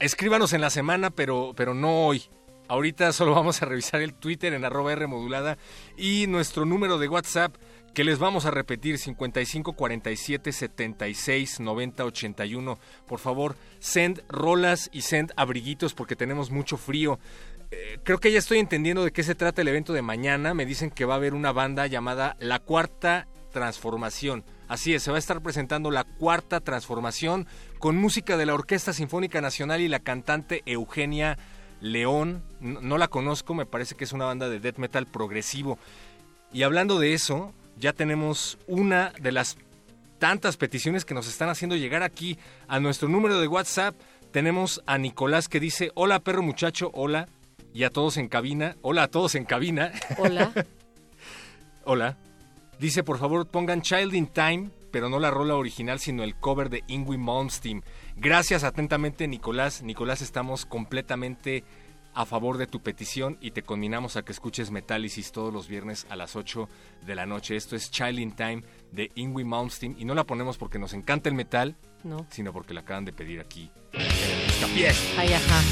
[0.00, 2.24] escríbanos en la semana, pero, pero no hoy.
[2.68, 5.58] Ahorita solo vamos a revisar el Twitter en arroba R modulada
[5.96, 7.54] y nuestro número de WhatsApp
[7.94, 12.78] que les vamos a repetir 55 47 76 90 81.
[13.06, 17.18] Por favor, send rolas y send abriguitos porque tenemos mucho frío.
[17.72, 20.54] Eh, creo que ya estoy entendiendo de qué se trata el evento de mañana.
[20.54, 24.44] Me dicen que va a haber una banda llamada La Cuarta Transformación.
[24.68, 27.46] Así es, se va a estar presentando la Cuarta Transformación
[27.78, 31.38] con música de la Orquesta Sinfónica Nacional y la cantante Eugenia
[31.80, 32.42] León.
[32.60, 35.78] No, no la conozco, me parece que es una banda de death metal progresivo.
[36.52, 39.56] Y hablando de eso, ya tenemos una de las
[40.20, 42.38] tantas peticiones que nos están haciendo llegar aquí
[42.68, 43.96] a nuestro número de WhatsApp.
[44.30, 47.26] Tenemos a Nicolás que dice, hola perro muchacho, hola.
[47.72, 49.92] Y a todos en cabina, hola a todos en cabina.
[50.18, 50.52] Hola.
[51.84, 52.16] hola.
[52.80, 56.70] Dice, por favor, pongan Child in Time, pero no la rola original, sino el cover
[56.70, 57.84] de Ingui Malmsteen.
[58.16, 59.82] Gracias atentamente, Nicolás.
[59.82, 61.62] Nicolás, estamos completamente
[62.14, 66.06] a favor de tu petición y te conminamos a que escuches Metálisis todos los viernes
[66.08, 66.68] a las 8
[67.06, 67.54] de la noche.
[67.54, 68.62] Esto es Child in Time
[68.92, 72.26] de Ingui Malmsteen y no la ponemos porque nos encanta el metal, No.
[72.30, 74.96] sino porque la acaban de pedir aquí en el.
[75.18, 75.62] Ay, ajá.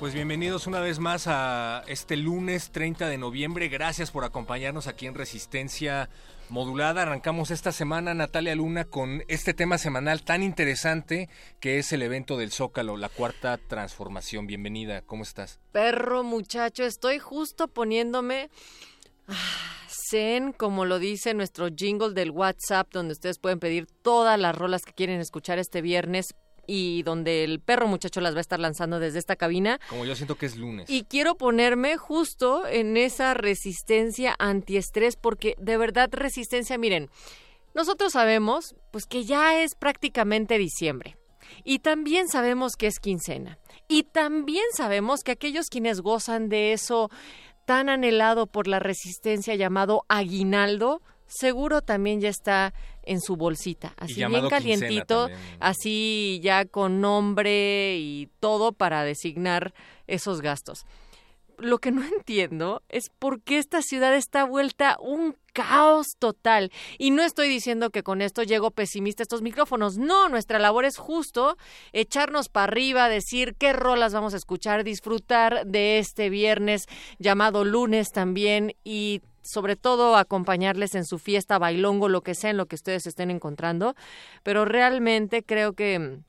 [0.00, 3.68] Pues bienvenidos una vez más a este lunes 30 de noviembre.
[3.68, 6.08] Gracias por acompañarnos aquí en Resistencia
[6.48, 7.02] Modulada.
[7.02, 11.28] Arrancamos esta semana, Natalia Luna, con este tema semanal tan interesante
[11.60, 14.46] que es el evento del Zócalo, la cuarta transformación.
[14.46, 15.60] Bienvenida, ¿cómo estás?
[15.70, 18.48] Perro muchacho, estoy justo poniéndome
[19.28, 19.34] ah,
[20.08, 24.86] zen, como lo dice nuestro jingle del WhatsApp, donde ustedes pueden pedir todas las rolas
[24.86, 26.34] que quieren escuchar este viernes
[26.72, 29.80] y donde el perro muchacho las va a estar lanzando desde esta cabina.
[29.88, 30.88] Como yo siento que es lunes.
[30.88, 37.10] Y quiero ponerme justo en esa resistencia antiestrés porque de verdad resistencia, miren,
[37.74, 41.16] nosotros sabemos pues que ya es prácticamente diciembre.
[41.64, 43.58] Y también sabemos que es quincena.
[43.88, 47.10] Y también sabemos que aquellos quienes gozan de eso
[47.64, 52.72] tan anhelado por la resistencia llamado aguinaldo, seguro también ya está
[53.02, 55.28] en su bolsita, así bien calientito,
[55.58, 59.74] así ya con nombre y todo para designar
[60.06, 60.84] esos gastos.
[61.58, 66.70] Lo que no entiendo es por qué esta ciudad está vuelta un caos total.
[66.98, 69.98] Y no estoy diciendo que con esto llego pesimista a estos micrófonos.
[69.98, 71.56] No, nuestra labor es justo
[71.92, 76.86] echarnos para arriba, decir qué rolas vamos a escuchar, disfrutar de este viernes
[77.18, 82.56] llamado lunes también y sobre todo acompañarles en su fiesta, bailongo, lo que sea en
[82.56, 83.94] lo que ustedes estén encontrando,
[84.42, 86.20] pero realmente creo que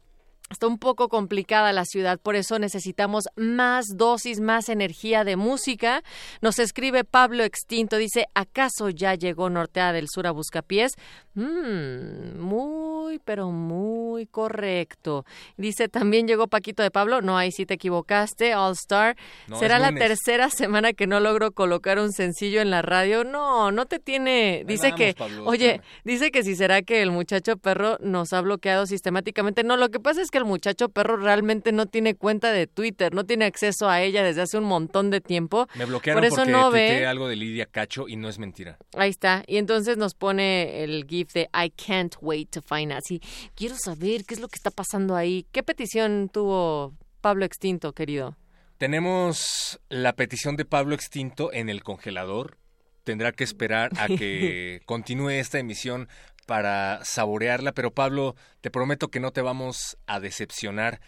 [0.52, 6.04] Está un poco complicada la ciudad, por eso necesitamos más dosis, más energía de música.
[6.42, 10.96] Nos escribe Pablo Extinto, dice, ¿acaso ya llegó Nortea del Sur a Buscapiés?
[11.36, 15.26] Mm, muy, pero muy correcto.
[15.56, 17.22] Dice, ¿también llegó Paquito de Pablo?
[17.22, 19.16] No, ahí sí te equivocaste, All Star.
[19.58, 23.24] ¿Será la tercera semana que no logro colocar un sencillo en la radio?
[23.24, 24.66] No, no te tiene...
[24.68, 25.16] Dice que,
[25.46, 29.64] oye, dice que si será que el muchacho perro nos ha bloqueado sistemáticamente.
[29.64, 33.14] No, lo que pasa es que el muchacho perro realmente no tiene cuenta de Twitter,
[33.14, 35.68] no tiene acceso a ella desde hace un montón de tiempo.
[35.76, 37.06] Me bloquearon Por eso porque no ve.
[37.06, 38.78] algo de Lidia Cacho y no es mentira.
[38.96, 39.44] Ahí está.
[39.48, 43.02] Y entonces nos pone el GIF de I can't wait to find out.
[43.08, 43.22] Sí,
[43.56, 45.46] quiero saber qué es lo que está pasando ahí.
[45.52, 48.38] ¿Qué petición tuvo Pablo Extinto, querido?
[48.78, 52.58] Tenemos la petición de Pablo Extinto en el congelador.
[53.04, 56.08] Tendrá que esperar a que continúe esta emisión
[56.46, 61.00] para saborearla, pero Pablo, te prometo que no te vamos a decepcionar.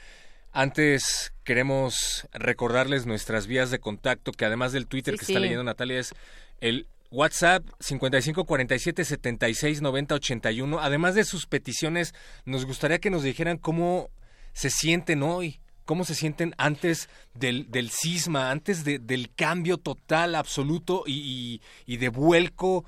[0.51, 5.31] Antes queremos recordarles nuestras vías de contacto, que además del Twitter Sí, que sí.
[5.34, 6.14] está leyendo Natalia es
[6.61, 10.80] el WhatsApp 5547 76 90 81.
[10.80, 12.14] Además de sus peticiones,
[12.45, 14.10] nos gustaría que nos dijeran cómo
[14.53, 20.35] se sienten hoy, cómo se sienten antes del, del cisma, antes de- del cambio total,
[20.35, 22.85] absoluto y, y- y de vuelco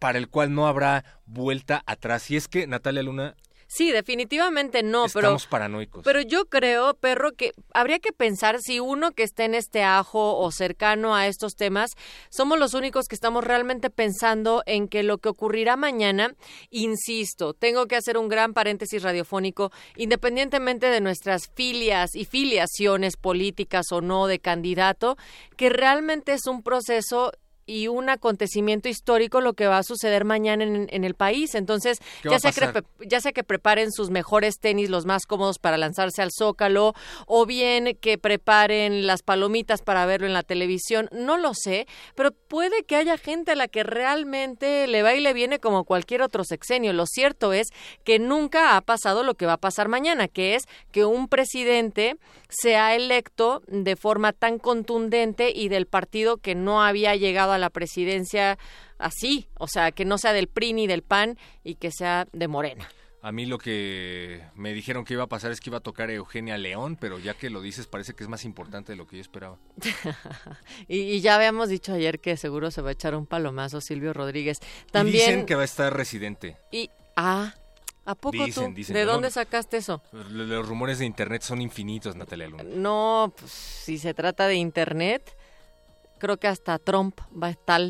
[0.00, 2.28] para el cual no habrá vuelta atrás.
[2.32, 3.36] Y es que, Natalia Luna,
[3.72, 6.02] Sí, definitivamente no, pero estamos paranoicos.
[6.02, 10.36] Pero yo creo, perro, que habría que pensar si uno que esté en este ajo
[10.38, 11.92] o cercano a estos temas,
[12.30, 16.34] somos los únicos que estamos realmente pensando en que lo que ocurrirá mañana,
[16.70, 23.92] insisto, tengo que hacer un gran paréntesis radiofónico, independientemente de nuestras filias y filiaciones políticas
[23.92, 25.16] o no de candidato,
[25.56, 27.30] que realmente es un proceso
[27.70, 31.54] y un acontecimiento histórico lo que va a suceder mañana en, en el país.
[31.54, 35.24] Entonces, ¿Qué va ya sea, que, ya sea que preparen sus mejores tenis, los más
[35.24, 36.94] cómodos para lanzarse al zócalo,
[37.26, 41.86] o bien que preparen las palomitas para verlo en la televisión, no lo sé,
[42.16, 45.84] pero puede que haya gente a la que realmente le va y le viene como
[45.84, 46.92] cualquier otro sexenio.
[46.92, 47.68] Lo cierto es
[48.02, 52.16] que nunca ha pasado lo que va a pasar mañana, que es que un presidente
[52.48, 57.70] sea electo de forma tan contundente y del partido que no había llegado a la
[57.70, 58.58] presidencia
[58.98, 62.48] así, o sea, que no sea del PRI ni del PAN y que sea de
[62.48, 62.88] Morena.
[63.22, 66.10] A mí lo que me dijeron que iba a pasar es que iba a tocar
[66.10, 69.16] Eugenia León, pero ya que lo dices parece que es más importante de lo que
[69.16, 69.58] yo esperaba.
[70.88, 74.12] y, y ya habíamos dicho ayer que seguro se va a echar un palomazo Silvio
[74.14, 74.58] Rodríguez.
[74.88, 76.56] Y También dicen que va a estar residente.
[76.72, 77.54] y ah,
[78.06, 78.74] ¿a poco Dicen, tú?
[78.74, 79.12] dicen, ¿De ¿no?
[79.12, 80.02] dónde sacaste eso?
[80.12, 82.64] Los rumores de internet son infinitos, Natalia Luna.
[82.64, 85.36] No, pues si se trata de internet,
[86.20, 87.80] creo que hasta Trump va a estar.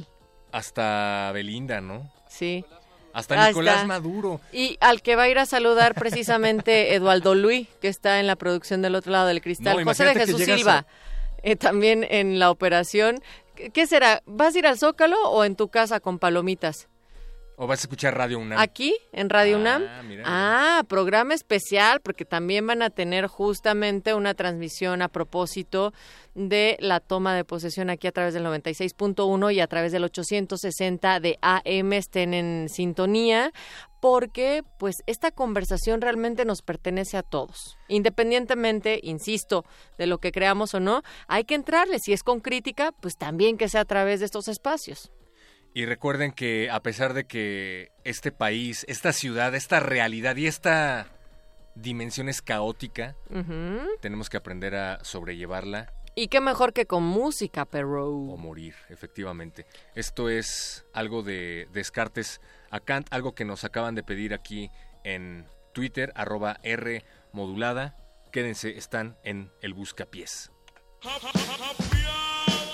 [0.53, 2.11] Hasta Belinda, ¿no?
[2.29, 2.65] Sí.
[3.13, 3.87] Hasta Nicolás.
[3.87, 4.41] Maduro.
[4.53, 8.37] Y al que va a ir a saludar precisamente Eduardo Luis, que está en la
[8.37, 9.77] producción del otro lado del cristal.
[9.77, 10.87] No, José de Jesús Silva, a-
[11.43, 13.21] eh, también en la operación.
[13.57, 14.23] ¿Qué- ¿Qué será?
[14.27, 16.89] ¿Vas a ir al Zócalo o en tu casa con palomitas?
[17.63, 18.59] ¿O vas a escuchar Radio UNAM?
[18.59, 20.09] ¿Aquí, en Radio Ah, UNAM?
[20.09, 20.23] mira.
[20.25, 25.93] Ah, programa especial, porque también van a tener justamente una transmisión a propósito
[26.35, 31.21] de la toma de posesión aquí a través del 96.1 y a través del 860
[31.21, 31.93] de AM.
[31.93, 33.53] Estén en sintonía,
[34.01, 37.77] porque pues esta conversación realmente nos pertenece a todos.
[37.89, 39.67] Independientemente, insisto,
[39.99, 41.99] de lo que creamos o no, hay que entrarle.
[41.99, 45.11] Si es con crítica, pues también que sea a través de estos espacios.
[45.73, 51.07] Y recuerden que a pesar de que este país, esta ciudad, esta realidad y esta
[51.77, 53.15] dimensión es caótica,
[54.01, 58.09] tenemos que aprender a sobrellevarla Y qué mejor que con música, pero...
[58.09, 59.65] o morir, efectivamente.
[59.95, 62.41] Esto es algo de Descartes
[62.71, 64.71] a Kant, algo que nos acaban de pedir aquí
[65.05, 67.97] en Twitter, arroba R modulada.
[68.33, 70.51] Quédense, están en el Buscapiés.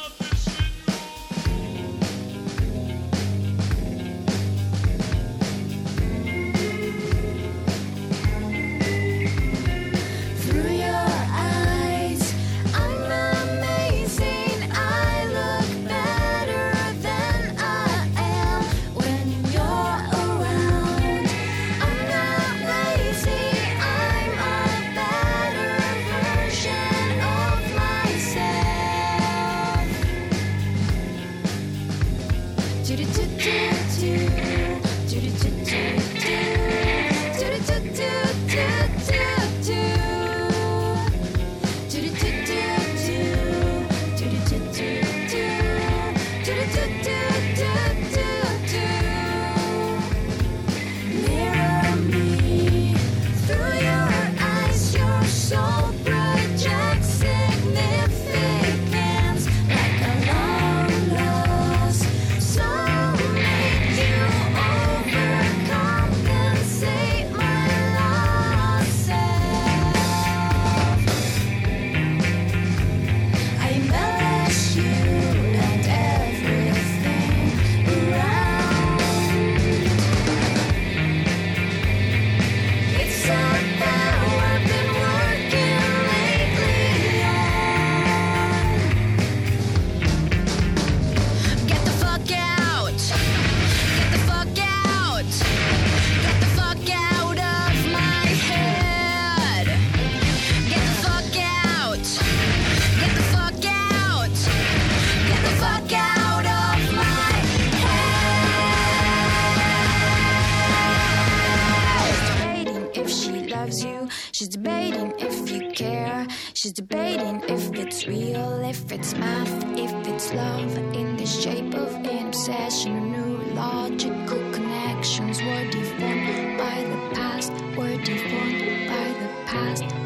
[114.36, 116.26] She's debating if you care.
[116.52, 121.94] She's debating if it's real, if it's math, if it's love in the shape of
[122.04, 123.54] obsession.
[123.54, 128.60] logical connections were deformed by the past, were deformed
[128.90, 130.05] by the past,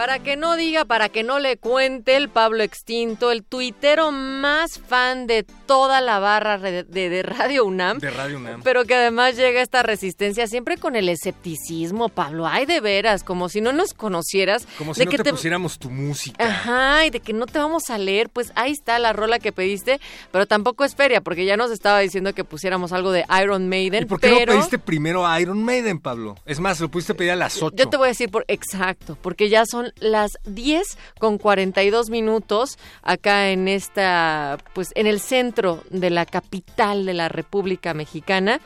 [0.00, 4.78] Para que no diga, para que no le cuente el Pablo Extinto, el tuitero más
[4.78, 7.98] fan de toda la barra de, Radio UNAM.
[7.98, 8.62] De Radio UNAM.
[8.62, 12.46] Pero que además llega esta resistencia siempre con el escepticismo, Pablo.
[12.46, 14.66] Ay, de veras, como si no nos conocieras.
[14.78, 16.42] Como si de no que te, pusiéramos tu música.
[16.42, 19.52] Ajá, y de que no te vamos a leer, pues ahí está la rola que
[19.52, 20.00] pediste,
[20.32, 24.04] pero tampoco es feria, porque ya nos estaba diciendo que pusiéramos algo de Iron Maiden,
[24.04, 26.36] ¿Y por qué pero no pediste primero a Iron Maiden, Pablo?
[26.46, 27.76] Es más, lo pudiste pedir a las 8.
[27.76, 32.78] yo te voy a decir por exacto, porque ya son las 10 con 42 minutos
[33.02, 38.60] acá en esta, pues en el centro de la capital de la República Mexicana.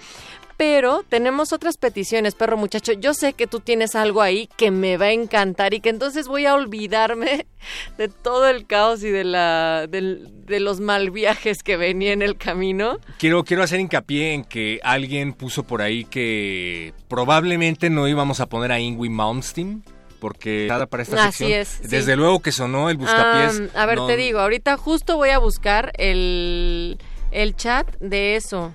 [0.57, 2.93] Pero tenemos otras peticiones, perro muchacho.
[2.93, 6.29] Yo sé que tú tienes algo ahí que me va a encantar y que entonces
[6.29, 7.47] voy a olvidarme
[7.99, 12.37] de todo el caos y de la de los mal viajes que venía en el
[12.37, 12.99] camino.
[13.19, 18.47] Quiero, quiero hacer hincapié en que alguien puso por ahí que probablemente no íbamos a
[18.47, 19.83] poner a Ingrid Malmsteen
[20.25, 21.61] porque nada para esta Así sección.
[21.61, 21.89] es, sí.
[21.89, 23.61] Desde luego que sonó el buscapiés.
[23.75, 26.97] Ah, a ver, no- te digo, ahorita justo voy a buscar el,
[27.31, 28.73] el chat de eso.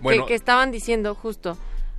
[0.00, 0.26] Bueno.
[0.26, 1.56] que, que estaban diciendo justo.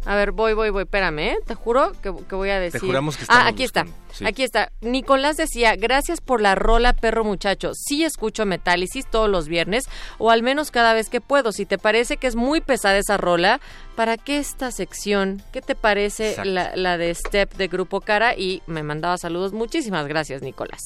[0.08, 1.38] A ver, voy, voy, voy, espérame, ¿eh?
[1.46, 2.80] Te juro que, que voy a decir.
[2.80, 4.14] juramos que Ah, aquí buscando, está.
[4.16, 4.26] sí.
[4.26, 4.72] Aquí está.
[4.80, 7.72] Nicolás decía, gracias por la rola, perro muchacho.
[7.74, 9.86] Sí escucho Metálisis todos los viernes,
[10.18, 11.52] o al menos cada vez que puedo.
[11.52, 13.60] Si te parece que es muy pesada esa rola,
[13.96, 15.44] ¿para qué esta sección?
[15.52, 18.34] ¿Qué te parece la de Step de Grupo Cara?
[18.34, 19.52] Y me mandaba saludos.
[19.52, 20.82] Muchísimas gracias, Nicolás.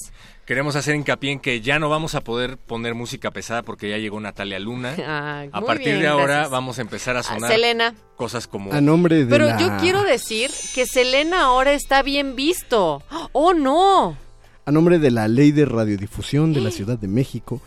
[0.51, 3.97] Queremos hacer hincapié en que ya no vamos a poder poner música pesada porque ya
[3.97, 4.95] llegó Natalia Luna.
[5.07, 6.49] Ah, a partir bien, de ahora gracias.
[6.51, 7.95] vamos a empezar a Ah, sonar Selena.
[8.17, 8.73] cosas como...
[8.73, 13.01] A nombre de Pero la- yo quiero decir que Selena ahora está bien visto.
[13.31, 14.17] ¡Oh, no!
[14.65, 17.61] A nombre de la Ley de Radiodifusión de la Ciudad de México,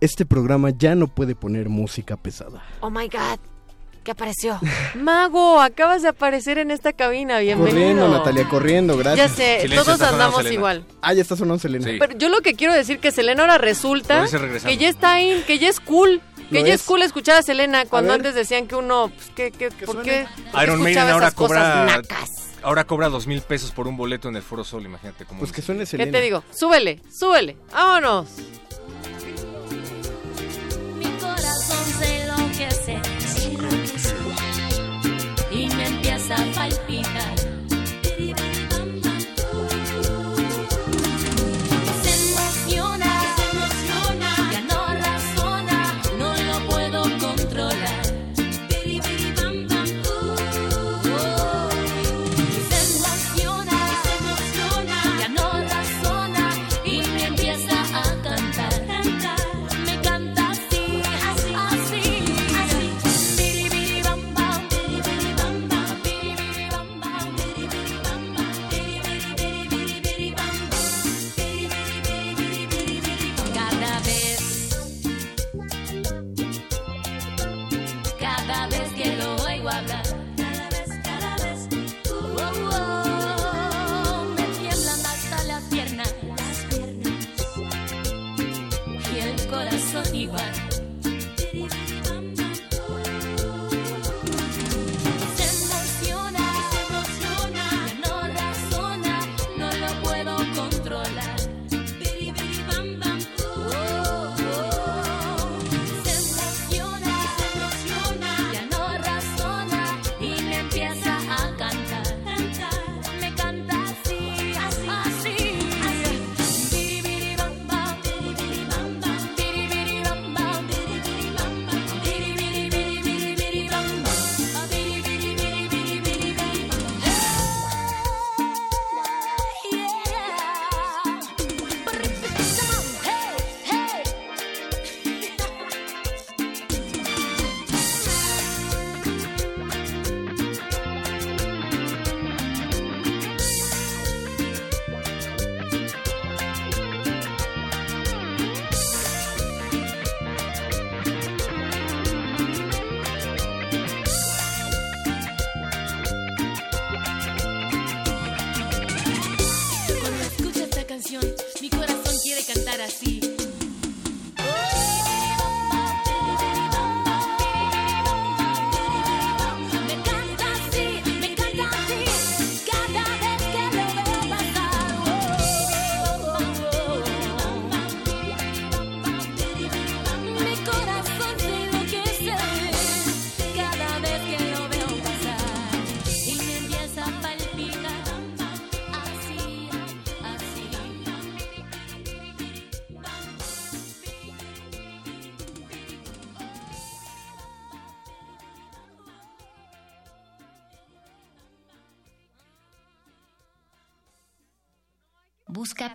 [0.00, 2.62] este programa ya no puede poner música pesada.
[2.80, 3.38] ¡Oh, my God!
[4.08, 4.58] ¿Qué apareció?
[4.94, 7.40] Mago, acabas de aparecer en esta cabina.
[7.40, 7.74] Bienvenido.
[7.74, 9.36] Corriendo, Natalia, corriendo, gracias.
[9.36, 10.86] Ya sé, todos andamos igual.
[11.02, 11.90] Ah, ya está sonando Selena.
[11.98, 14.24] Pero yo lo que quiero decir que Selena ahora resulta
[14.64, 16.22] que ya está ahí, que ya es cool.
[16.48, 16.80] Que ya es.
[16.80, 19.84] es cool escuchar a Selena cuando antes decían que uno, pues, ¿qué, qué, ¿por qué?
[19.84, 21.84] por qué Iron Maiden ahora cobra...
[21.84, 22.30] nacas?
[22.62, 25.40] Ahora cobra dos mil pesos por un boleto en el Foro Sol, imagínate cómo...
[25.40, 26.42] Pues que suene ¿Qué te digo?
[26.50, 27.58] Súbele, súbele.
[27.70, 28.26] Vámonos.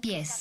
[0.03, 0.32] Busca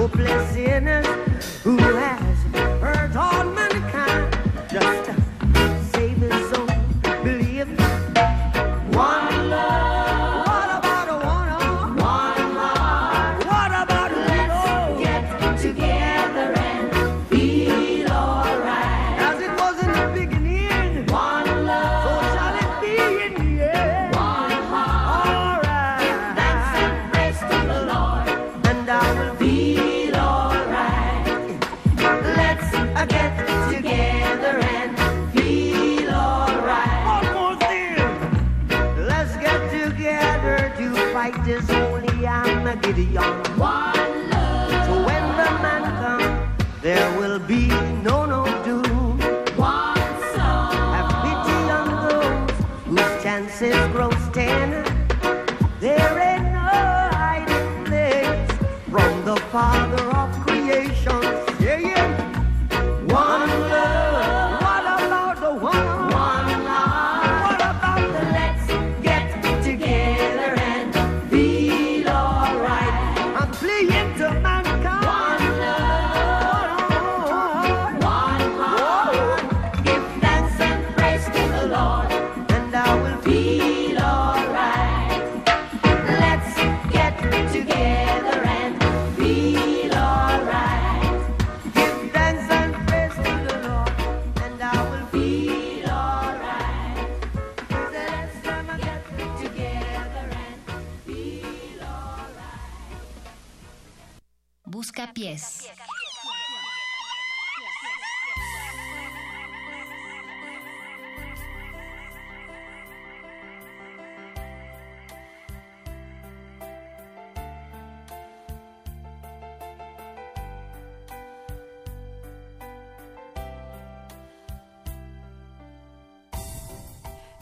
[0.00, 1.27] Oh, bless sinners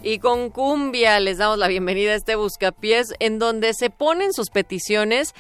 [0.06, 4.50] Y con cumbia les damos la bienvenida a este Buscapiés en donde se ponen sus
[4.50, 5.34] peticiones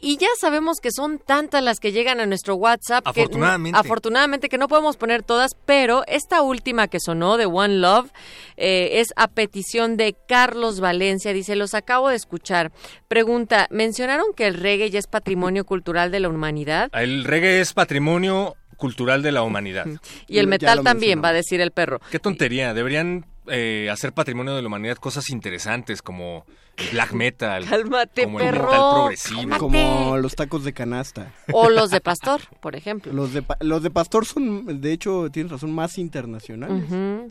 [0.00, 3.04] y ya sabemos que son tantas las que llegan a nuestro WhatsApp.
[3.04, 3.78] que- Afortunadamente.
[3.78, 8.10] afortunadamente que no podemos poner todas, pero esta última que sonó de One Love
[8.56, 11.32] eh, es a petición de Carlos Valencia.
[11.32, 12.72] Dice, los acabo de escuchar.
[13.06, 16.90] Pregunta, ¿mencionaron que el reggae ya es patrimonio cultural de la humanidad?
[16.92, 19.86] El reggae es patrimonio cultural de la humanidad.
[20.26, 22.00] Y el metal también, va a decir el perro.
[22.10, 22.74] Qué tontería.
[22.74, 26.44] Deberían eh, hacer patrimonio de la humanidad cosas interesantes como
[26.76, 29.58] el black metal, Cálmate, como el metal progresivo.
[29.58, 31.32] Como los tacos de canasta.
[31.52, 33.12] O los de pastor, por ejemplo.
[33.12, 36.84] Los de, pa- los de pastor son, de hecho, tienes razón, más internacionales.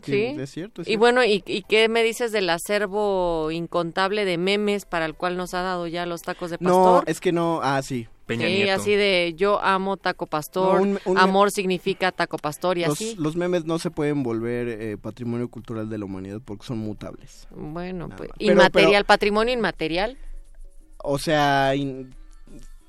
[0.04, 0.22] Sí, sí.
[0.40, 0.82] Es cierto.
[0.82, 5.14] es Y bueno, ¿y, y qué me dices del acervo incontable de memes para el
[5.14, 7.04] cual nos ha dado ya los tacos de No, pastor?
[7.06, 7.60] es que no.
[7.62, 8.06] Ah, sí.
[8.38, 12.82] Sí, así de yo amo taco pastor, No, un- un- amor significa taco pastor y
[12.82, 13.14] Los, así.
[13.16, 17.46] los memes no se pueden volver eh, patrimonio cultural de la humanidad porque son mutables.
[17.50, 18.38] Bueno, pues más.
[18.38, 20.18] Pero- inmaterial, pero- patrimonio inmaterial.
[21.04, 22.14] O sea, in-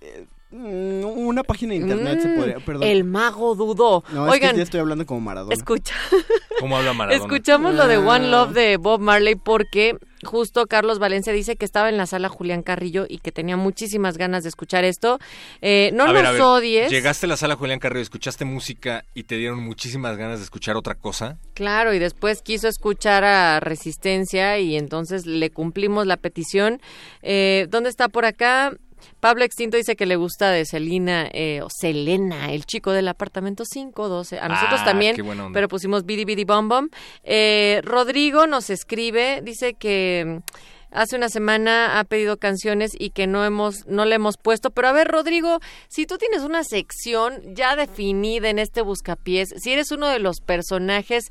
[0.01, 0.25] eh,
[0.57, 2.59] una página de internet se Mm, podría.
[2.59, 2.83] Perdón.
[2.87, 4.03] El mago dudó.
[4.11, 5.53] No, es Oigan, que ya estoy hablando como Maradona.
[5.55, 5.95] escucha.
[6.59, 7.23] ¿Cómo habla Maradona?
[7.23, 8.29] Escuchamos lo de One Ah.
[8.29, 12.61] Love de Bob Marley porque justo Carlos Valencia dice que estaba en la sala Julián
[12.63, 15.19] Carrillo y que tenía muchísimas ganas de escuchar esto.
[15.61, 16.89] Eh, no A nos ver, a ver, odies.
[16.91, 20.77] Llegaste a la sala Julián Carrillo, escuchaste música y te dieron muchísimas ganas de escuchar
[20.77, 21.37] otra cosa.
[21.55, 26.81] Claro, y después quiso escuchar a Resistencia y entonces le cumplimos la petición.
[27.21, 28.73] Eh, ¿Dónde está por acá?
[29.19, 33.63] Pablo Extinto dice que le gusta de Selena, eh, o Selena, el chico del apartamento
[33.63, 34.39] 512.
[34.39, 35.15] A nosotros Ah, también,
[35.53, 36.89] pero pusimos Bidi Bidi Bom Bom.
[37.23, 40.41] Eh, Rodrigo nos escribe, dice que
[40.91, 44.69] hace una semana ha pedido canciones y que no hemos, no le hemos puesto.
[44.71, 49.73] Pero a ver, Rodrigo, si tú tienes una sección ya definida en este buscapiés, si
[49.73, 51.29] eres uno de los personajes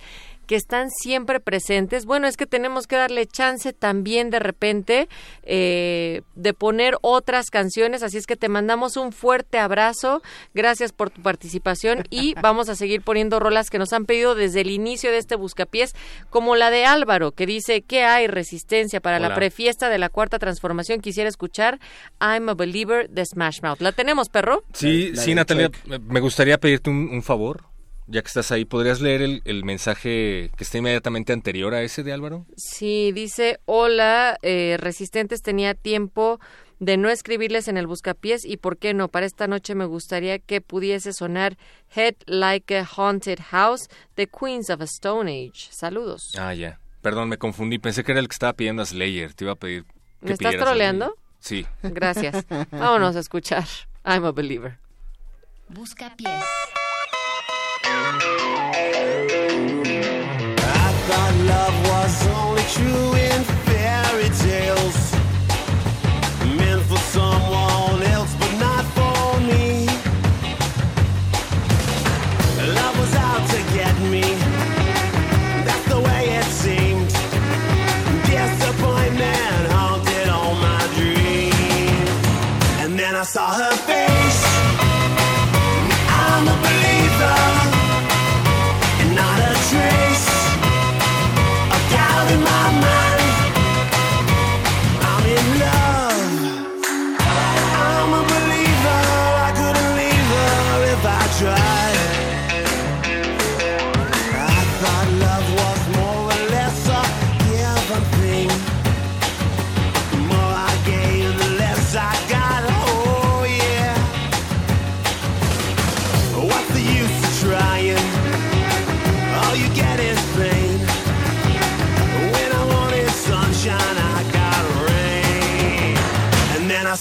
[0.52, 2.04] que están siempre presentes.
[2.04, 5.08] Bueno, es que tenemos que darle chance también de repente
[5.44, 10.20] eh, de poner otras canciones, así es que te mandamos un fuerte abrazo,
[10.52, 14.60] gracias por tu participación y vamos a seguir poniendo rolas que nos han pedido desde
[14.60, 15.94] el inicio de este buscapiés,
[16.28, 20.38] como la de Álvaro, que dice que hay resistencia para la prefiesta de la cuarta
[20.38, 21.00] transformación.
[21.00, 21.80] Quisiera escuchar
[22.20, 23.80] I'm a Believer de Smash Mouth.
[23.80, 24.64] ¿La tenemos, perro?
[24.74, 27.71] Sí, La sí, Natalia, me gustaría pedirte un, un favor,
[28.06, 28.64] ya que estás ahí.
[28.64, 32.46] ¿Podrías leer el, el mensaje que está inmediatamente anterior a ese de Álvaro?
[32.56, 36.40] Sí, dice, hola, eh, Resistentes tenía tiempo
[36.82, 40.40] de no escribirles en el buscapiés y por qué no, para esta noche me gustaría
[40.40, 41.56] que pudiese sonar
[41.94, 45.68] Head Like a Haunted House de Queens of a Stone Age.
[45.70, 46.32] Saludos.
[46.36, 46.80] Ah, ya.
[47.00, 47.78] Perdón, me confundí.
[47.78, 49.32] Pensé que era el que estaba pidiendo a Slayer.
[49.34, 49.84] Te iba a pedir.
[49.84, 51.14] que ¿Me estás troleando?
[51.38, 51.66] Sí.
[51.82, 52.44] Gracias.
[52.70, 53.64] Vámonos a escuchar
[54.04, 54.78] I'm a Believer.
[55.68, 56.44] Busca pies.
[60.64, 63.11] I thought love was only true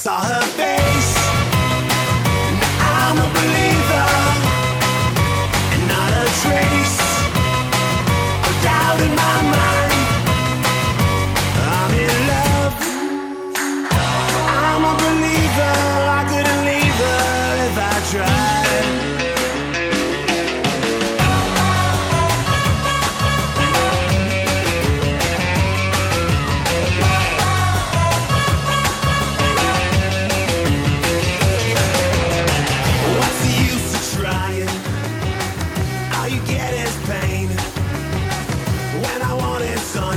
[0.01, 0.50] I saw her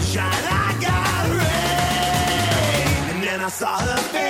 [0.01, 3.15] sunshine, I got rain.
[3.15, 4.24] And then I saw her face.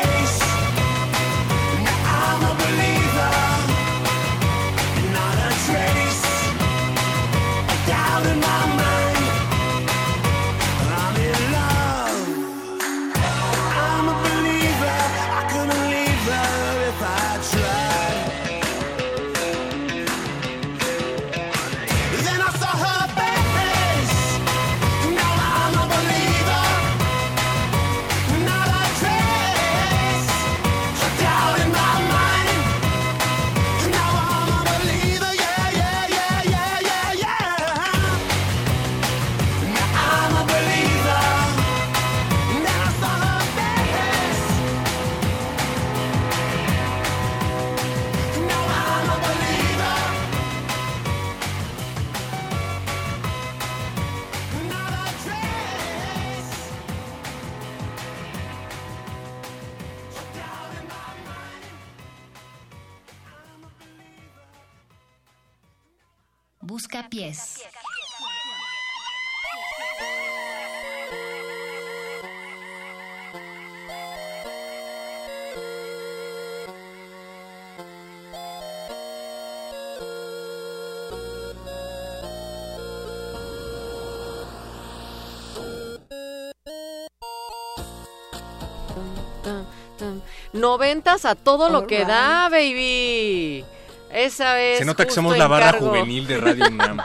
[90.78, 93.64] Noventas a todo lo que da, baby.
[94.12, 94.78] Esa es.
[94.78, 95.88] Se nota que somos la barra encargo.
[95.90, 97.00] juvenil de Radio UNAM.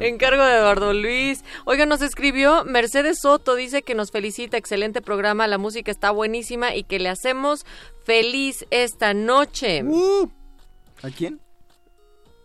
[0.00, 1.42] Encargo de Eduardo Luis.
[1.64, 6.74] Oiga, nos escribió Mercedes Soto, dice que nos felicita, excelente programa, la música está buenísima
[6.74, 7.64] y que le hacemos
[8.04, 9.82] feliz esta noche.
[11.02, 11.40] ¿A quién?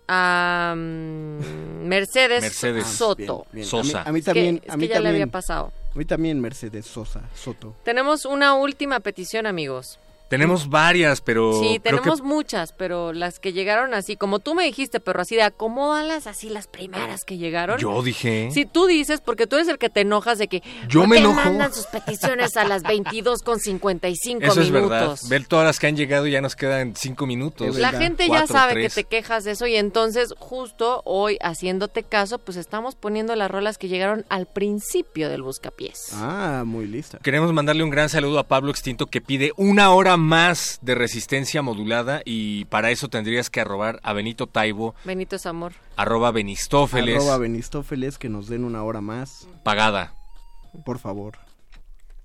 [0.08, 2.86] A mm, Mercedes, Mercedes.
[2.88, 3.46] Soto.
[3.52, 3.68] Bien, bien.
[3.68, 4.04] Sosa.
[4.04, 4.62] A mí, a mí Es que- también.
[4.64, 5.74] es a mí que ya le había pasado.
[5.94, 7.76] A mí también Mercedes Sosa, Soto.
[7.84, 10.00] Tenemos una última petición, amigos.
[10.30, 11.54] Tenemos varias, pero.
[11.60, 15.22] Sí, creo tenemos que- muchas, pero las que llegaron así, como tú me dijiste, pero
[15.22, 17.78] así de acomódalas así las primeras que llegaron.
[17.80, 18.50] Yo dije.
[18.52, 21.18] Sí, tú dices, porque tú eres el que te enojas de que Yo ¿por me
[21.20, 21.36] enojo?
[21.36, 24.90] mandan sus peticiones a las 22 con 55 Eso es minutos.
[24.90, 25.18] verdad.
[25.30, 27.78] Ver todas las que han llegado ya nos quedan cinco minutos.
[27.78, 28.94] La gente ya sabe tres.
[28.96, 33.50] que te quejas de eso y entonces justo hoy haciéndote caso, pues estamos poniendo las
[33.52, 36.10] rolas que llegaron al principio del buscapiés.
[36.14, 37.20] Ah, muy lista.
[37.22, 41.62] Queremos mandarle un gran saludo a Pablo Extinto que pide una hora más de resistencia
[41.62, 45.74] modulada y para eso tendrías que arrobar a Benito Taibo, Benito es amor.
[45.96, 50.14] arroba Benistófeles, Arroba Benistófeles, que nos den una hora más, pagada.
[50.86, 51.38] por favor.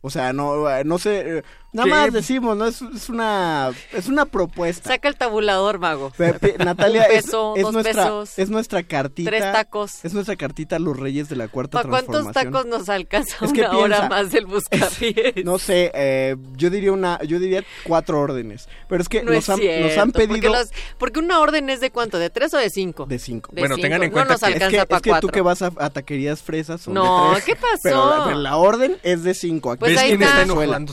[0.02, 1.42] O sea, no, no sé, eh,
[1.72, 1.90] nada ¿Qué?
[1.94, 2.66] más decimos, ¿no?
[2.66, 4.90] Es, es una, es una propuesta.
[4.90, 6.10] Saca el tabulador, mago.
[6.16, 9.30] Pe- pe- Natalia, Un es- peso, es, dos nuestra, pesos, es nuestra cartita.
[9.30, 10.04] tres tacos.
[10.04, 12.52] Es nuestra cartita a los reyes de la cuarta ¿Para cuántos transformación.
[12.52, 15.34] tacos nos alcanza Es que una hora piensa, más del buscapiés?
[15.44, 18.68] No sé, eh, yo diría una, yo diría cuatro órdenes.
[18.88, 21.40] Pero es que No nos, es han, cierto, nos han Porque, pedido los- porque una
[21.40, 23.06] orden es de cuánto, de tres o de cinco.
[23.06, 23.50] de cinco.
[23.54, 23.82] De Bueno, cinco.
[23.84, 25.28] tengan en No cuenta nos que- es alcanza que, es que cuatro.
[25.28, 27.44] tú que vas a, a taquerías fresas son No, de tres.
[27.44, 27.78] ¿qué pasó?
[27.82, 29.72] Pero la, pero la orden es de cinco.
[29.72, 30.44] Aquí Pues ahí en está.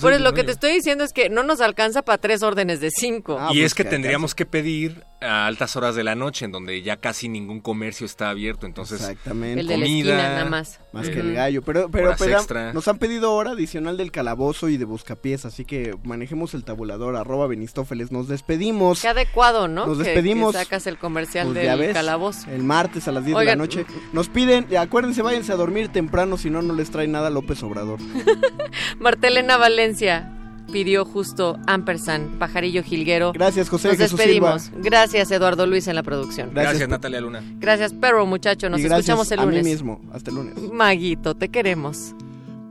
[0.02, 2.90] Pues lo que te estoy diciendo es que no nos alcanza para tres órdenes de
[2.92, 3.38] cinco.
[3.40, 6.52] Ah, y pues es que tendríamos que pedir a altas horas de la noche, en
[6.52, 9.62] donde ya casi ningún comercio está abierto, entonces Exactamente.
[9.62, 10.80] El de la comida, esquina, nada más.
[10.94, 11.62] Más eh, que el gallo.
[11.64, 12.74] Pero, pero, horas pero extra.
[12.74, 15.46] nos han pedido hora adicional del calabozo y de buscapiés.
[15.46, 17.16] Así que manejemos el tabulador.
[17.16, 18.12] Arroba Benistófeles.
[18.12, 19.02] Nos despedimos.
[19.02, 19.88] Qué adecuado, ¿no?
[19.88, 20.56] Nos despedimos.
[20.56, 22.50] Que, sacas el comercial Pues del ves, calabozo.
[22.52, 23.86] El martes a las 10 de Oigan, la noche.
[24.14, 28.00] Nos piden, acuérdense, váyanse a dormir temprano, si no, no les trae nada López Obrador.
[29.00, 30.37] Martelena Valencia
[30.72, 33.32] pidió justo Ampersand, Pajarillo Jilguero.
[33.34, 34.64] Gracias, José Nos Jesús despedimos.
[34.64, 34.80] Silva.
[34.84, 36.50] Gracias, Eduardo Luis, en la producción.
[36.54, 36.90] Gracias, Gracias.
[36.90, 37.44] Natalia Luna.
[37.60, 38.70] Gracias, Perro, muchacho.
[38.70, 39.64] Nos y gracias escuchamos el a lunes.
[39.64, 40.02] mí mismo.
[40.14, 40.56] Hasta el lunes.
[40.72, 42.14] Maguito, te queremos.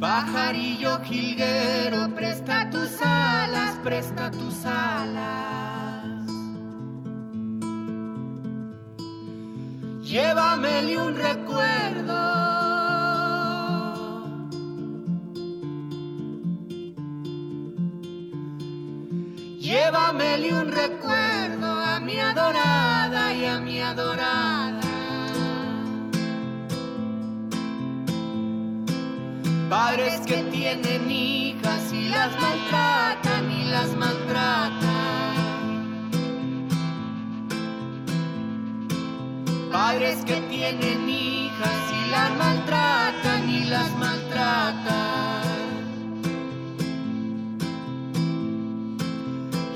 [0.00, 5.93] Pajarillo jilguero, presta tus alas, presta tus alas.
[10.14, 12.14] Llévamele un recuerdo.
[19.58, 24.80] Llévamele un recuerdo a mi adorada y a mi adorada.
[29.68, 34.23] Padres que tienen hijas y las maltratan y las maltratan.
[39.74, 45.42] Padres que tienen hijas y las maltratan y las maltratan.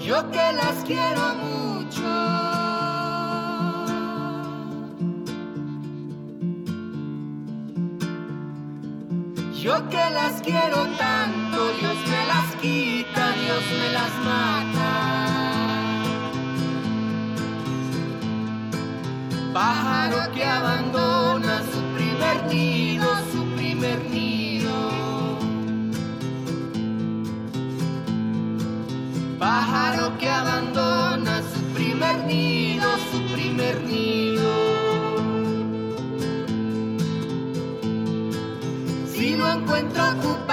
[0.07, 2.11] Yo que las quiero mucho.
[9.61, 15.28] Yo que las quiero tanto, Dios me las quita, Dios me las mata.
[19.59, 24.71] Pájaro que abandona su primer nido, su primer nido.
[29.37, 34.49] Pájaro que abandona su primer nido, su primer nido.
[39.13, 40.48] Si lo encuentro ocupado,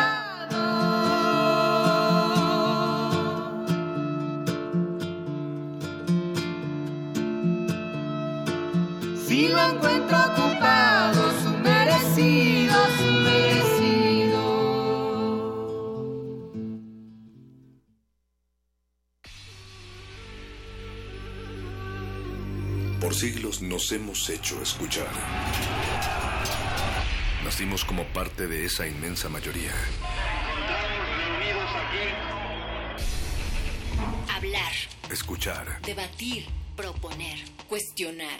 [23.00, 25.08] Por siglos nos hemos hecho escuchar.
[27.44, 29.72] Nacimos como parte de esa inmensa mayoría.
[34.36, 34.72] Hablar,
[35.12, 35.80] Escuchar.
[35.84, 37.38] debatir, proponer,
[37.70, 38.40] cuestionar.